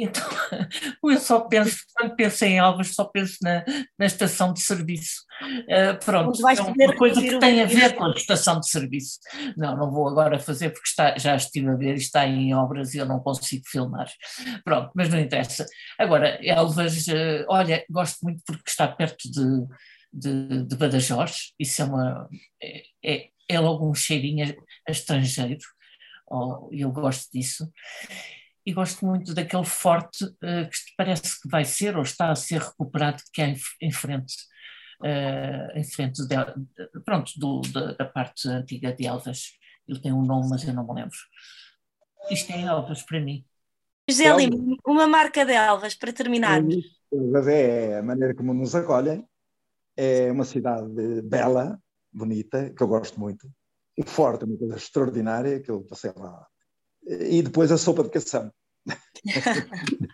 Então, 0.00 0.22
eu 1.02 1.18
só 1.18 1.40
penso, 1.40 1.78
quando 1.92 2.14
penso 2.14 2.44
em 2.44 2.58
Alves, 2.60 2.94
só 2.94 3.04
penso 3.04 3.36
na, 3.42 3.64
na 3.98 4.06
estação 4.06 4.52
de 4.52 4.60
serviço. 4.60 5.24
Uh, 5.42 5.98
pronto, 6.04 6.38
é 6.48 6.62
uma 6.62 6.96
coisa 6.96 7.20
que 7.20 7.36
tem 7.38 7.60
a 7.60 7.66
ver 7.66 7.96
com 7.96 8.04
a 8.04 8.12
estação 8.12 8.60
de 8.60 8.70
serviço. 8.70 9.18
Não, 9.56 9.76
não 9.76 9.90
vou 9.90 10.06
agora 10.08 10.38
fazer 10.38 10.70
porque 10.70 10.88
está, 10.88 11.18
já 11.18 11.34
estive 11.34 11.68
a 11.68 11.74
ver 11.74 11.94
e 11.94 11.98
está 11.98 12.26
em 12.28 12.54
obras 12.54 12.94
e 12.94 12.98
eu 12.98 13.06
não 13.06 13.18
consigo 13.18 13.64
filmar. 13.66 14.08
Pronto, 14.64 14.92
mas 14.94 15.08
não 15.08 15.18
interessa. 15.18 15.66
Agora, 15.98 16.38
Elvas, 16.46 17.08
uh, 17.08 17.44
olha, 17.48 17.84
gosto 17.90 18.18
muito 18.22 18.40
porque 18.46 18.70
está 18.70 18.86
perto 18.86 19.28
de, 19.28 19.66
de, 20.12 20.64
de 20.64 20.76
Badajoz, 20.76 21.54
isso 21.58 21.82
é 21.82 21.84
uma. 21.84 22.28
É, 22.62 22.82
é, 23.04 23.28
é 23.48 23.60
logo 23.60 23.90
um 23.90 23.94
cheirinho 23.94 24.46
a, 24.46 24.90
a 24.90 24.92
estrangeiro, 24.92 25.58
oh, 26.30 26.68
eu 26.70 26.92
gosto 26.92 27.28
disso 27.32 27.68
e 28.68 28.72
gosto 28.74 29.06
muito 29.06 29.32
daquele 29.32 29.64
forte 29.64 30.24
uh, 30.24 30.68
que 30.70 30.94
parece 30.94 31.40
que 31.40 31.48
vai 31.48 31.64
ser 31.64 31.96
ou 31.96 32.02
está 32.02 32.30
a 32.30 32.34
ser 32.34 32.60
recuperado 32.60 33.22
que 33.32 33.40
é 33.40 33.48
em, 33.48 33.56
em 33.80 33.90
frente, 33.90 34.34
uh, 35.00 35.74
em 35.74 35.84
frente 35.84 36.20
de, 36.28 36.36
de, 36.36 37.00
pronto, 37.02 37.32
do, 37.38 37.62
da, 37.72 37.94
da, 37.94 38.04
parte 38.04 38.46
antiga 38.46 38.92
de 38.92 39.06
Elvas. 39.06 39.54
Ele 39.88 39.98
tem 40.00 40.12
um 40.12 40.20
nome, 40.22 40.50
mas 40.50 40.68
eu 40.68 40.74
não 40.74 40.86
me 40.86 41.00
lembro. 41.00 41.16
Isto 42.30 42.52
é 42.52 42.60
Elvas 42.60 43.00
para 43.00 43.18
mim. 43.18 43.42
José 44.06 44.36
Lima, 44.36 44.76
uma 44.86 45.06
marca 45.06 45.46
de 45.46 45.54
Elvas 45.54 45.94
para 45.94 46.12
terminar. 46.12 46.62
Elvas 47.10 47.48
é 47.48 47.98
a 47.98 48.02
maneira 48.02 48.34
como 48.34 48.52
nos 48.52 48.74
acolhem. 48.74 49.26
É 49.96 50.30
uma 50.30 50.44
cidade 50.44 51.22
bela, 51.22 51.80
bonita, 52.12 52.68
que 52.68 52.82
eu 52.82 52.86
gosto 52.86 53.18
muito. 53.18 53.50
O 53.98 54.04
Forte 54.04 54.42
é 54.42 54.46
uma 54.46 54.58
coisa 54.58 54.76
extraordinária, 54.76 55.58
que 55.58 55.70
eu 55.70 55.80
passei 55.84 56.12
lá 56.14 56.46
e 57.08 57.42
depois 57.42 57.72
a 57.72 57.78
sopa 57.78 58.02
de 58.02 58.10
cação. 58.10 58.52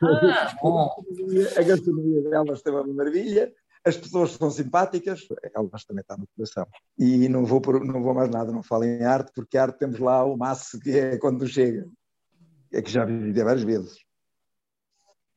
Ah, 0.03 0.95
a 1.59 1.63
gastronomia 1.63 2.23
delas 2.23 2.63
tem 2.63 2.73
uma 2.73 2.87
maravilha, 2.87 3.53
as 3.85 3.97
pessoas 3.97 4.33
são 4.33 4.51
simpáticas, 4.51 5.27
elas 5.55 5.85
também 5.85 6.01
estão 6.01 6.17
no 6.17 6.27
coração. 6.35 6.67
E 6.99 7.29
não 7.29 7.45
vou, 7.45 7.61
por, 7.61 7.85
não 7.85 8.03
vou 8.03 8.15
mais 8.15 8.31
nada, 8.31 8.51
não 8.51 8.63
falo 8.63 8.85
em 8.85 9.05
arte, 9.05 9.31
porque 9.35 9.59
arte 9.59 9.79
temos 9.79 9.99
lá 9.99 10.25
o 10.25 10.37
maço 10.37 10.81
que 10.81 10.99
é 10.99 11.19
quando 11.19 11.47
chega, 11.47 11.87
é 12.73 12.81
que 12.81 12.91
já 12.91 13.05
vivi 13.05 13.33
várias 13.43 13.63
vezes. 13.63 14.05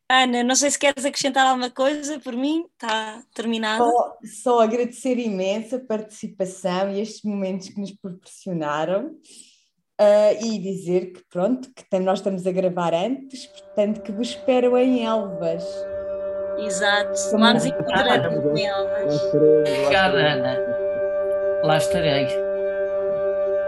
Ana, 0.10 0.42
não 0.42 0.56
sei 0.56 0.72
se 0.72 0.80
queres 0.80 1.04
acrescentar 1.04 1.46
alguma 1.46 1.70
coisa, 1.70 2.18
por 2.22 2.34
mim 2.34 2.66
está 2.72 3.22
terminado. 3.34 3.84
Só, 3.84 4.18
só 4.24 4.62
agradecer 4.62 5.20
imenso 5.20 5.76
a 5.76 5.80
participação 5.82 6.90
e 6.90 7.02
estes 7.02 7.24
momentos 7.24 7.68
que 7.68 7.82
nos 7.82 7.92
proporcionaram 7.92 9.18
uh, 10.00 10.46
e 10.46 10.60
dizer 10.60 11.14
que 11.14 11.24
pronto, 11.32 11.70
que 11.74 12.00
nós 12.00 12.20
estamos 12.20 12.46
a 12.46 12.52
gravar 12.52 12.94
antes, 12.94 13.48
portanto 13.48 14.02
que 14.02 14.12
vos 14.12 14.30
espero 14.30 14.78
em 14.78 15.06
Elvas. 15.06 15.66
Exato, 16.60 17.14
vamos 17.32 17.66
encontrar 17.66 18.32
em 18.32 18.66
Elvas. 18.66 19.34
Obrigada, 19.34 20.18
Ana. 20.18 20.58
Lá 21.64 21.78
estarei. 21.78 22.28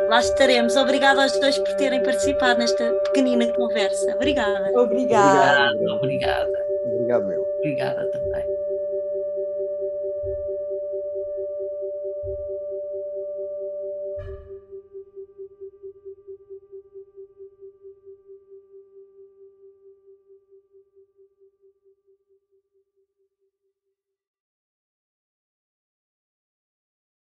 Lá 0.09 0.19
estaremos. 0.19 0.75
Obrigada 0.75 1.21
aos 1.21 1.39
dois 1.39 1.57
por 1.59 1.75
terem 1.75 2.01
participado 2.01 2.59
nesta 2.59 2.91
pequenina 3.05 3.45
conversa. 3.53 4.15
Obrigada. 4.15 4.71
Obrigada. 4.75 5.71
Obrigada. 5.71 5.95
Obrigada. 5.95 6.69
Obrigado, 6.95 7.27
meu. 7.27 7.45
Obrigada 7.59 8.09
também. 8.11 8.58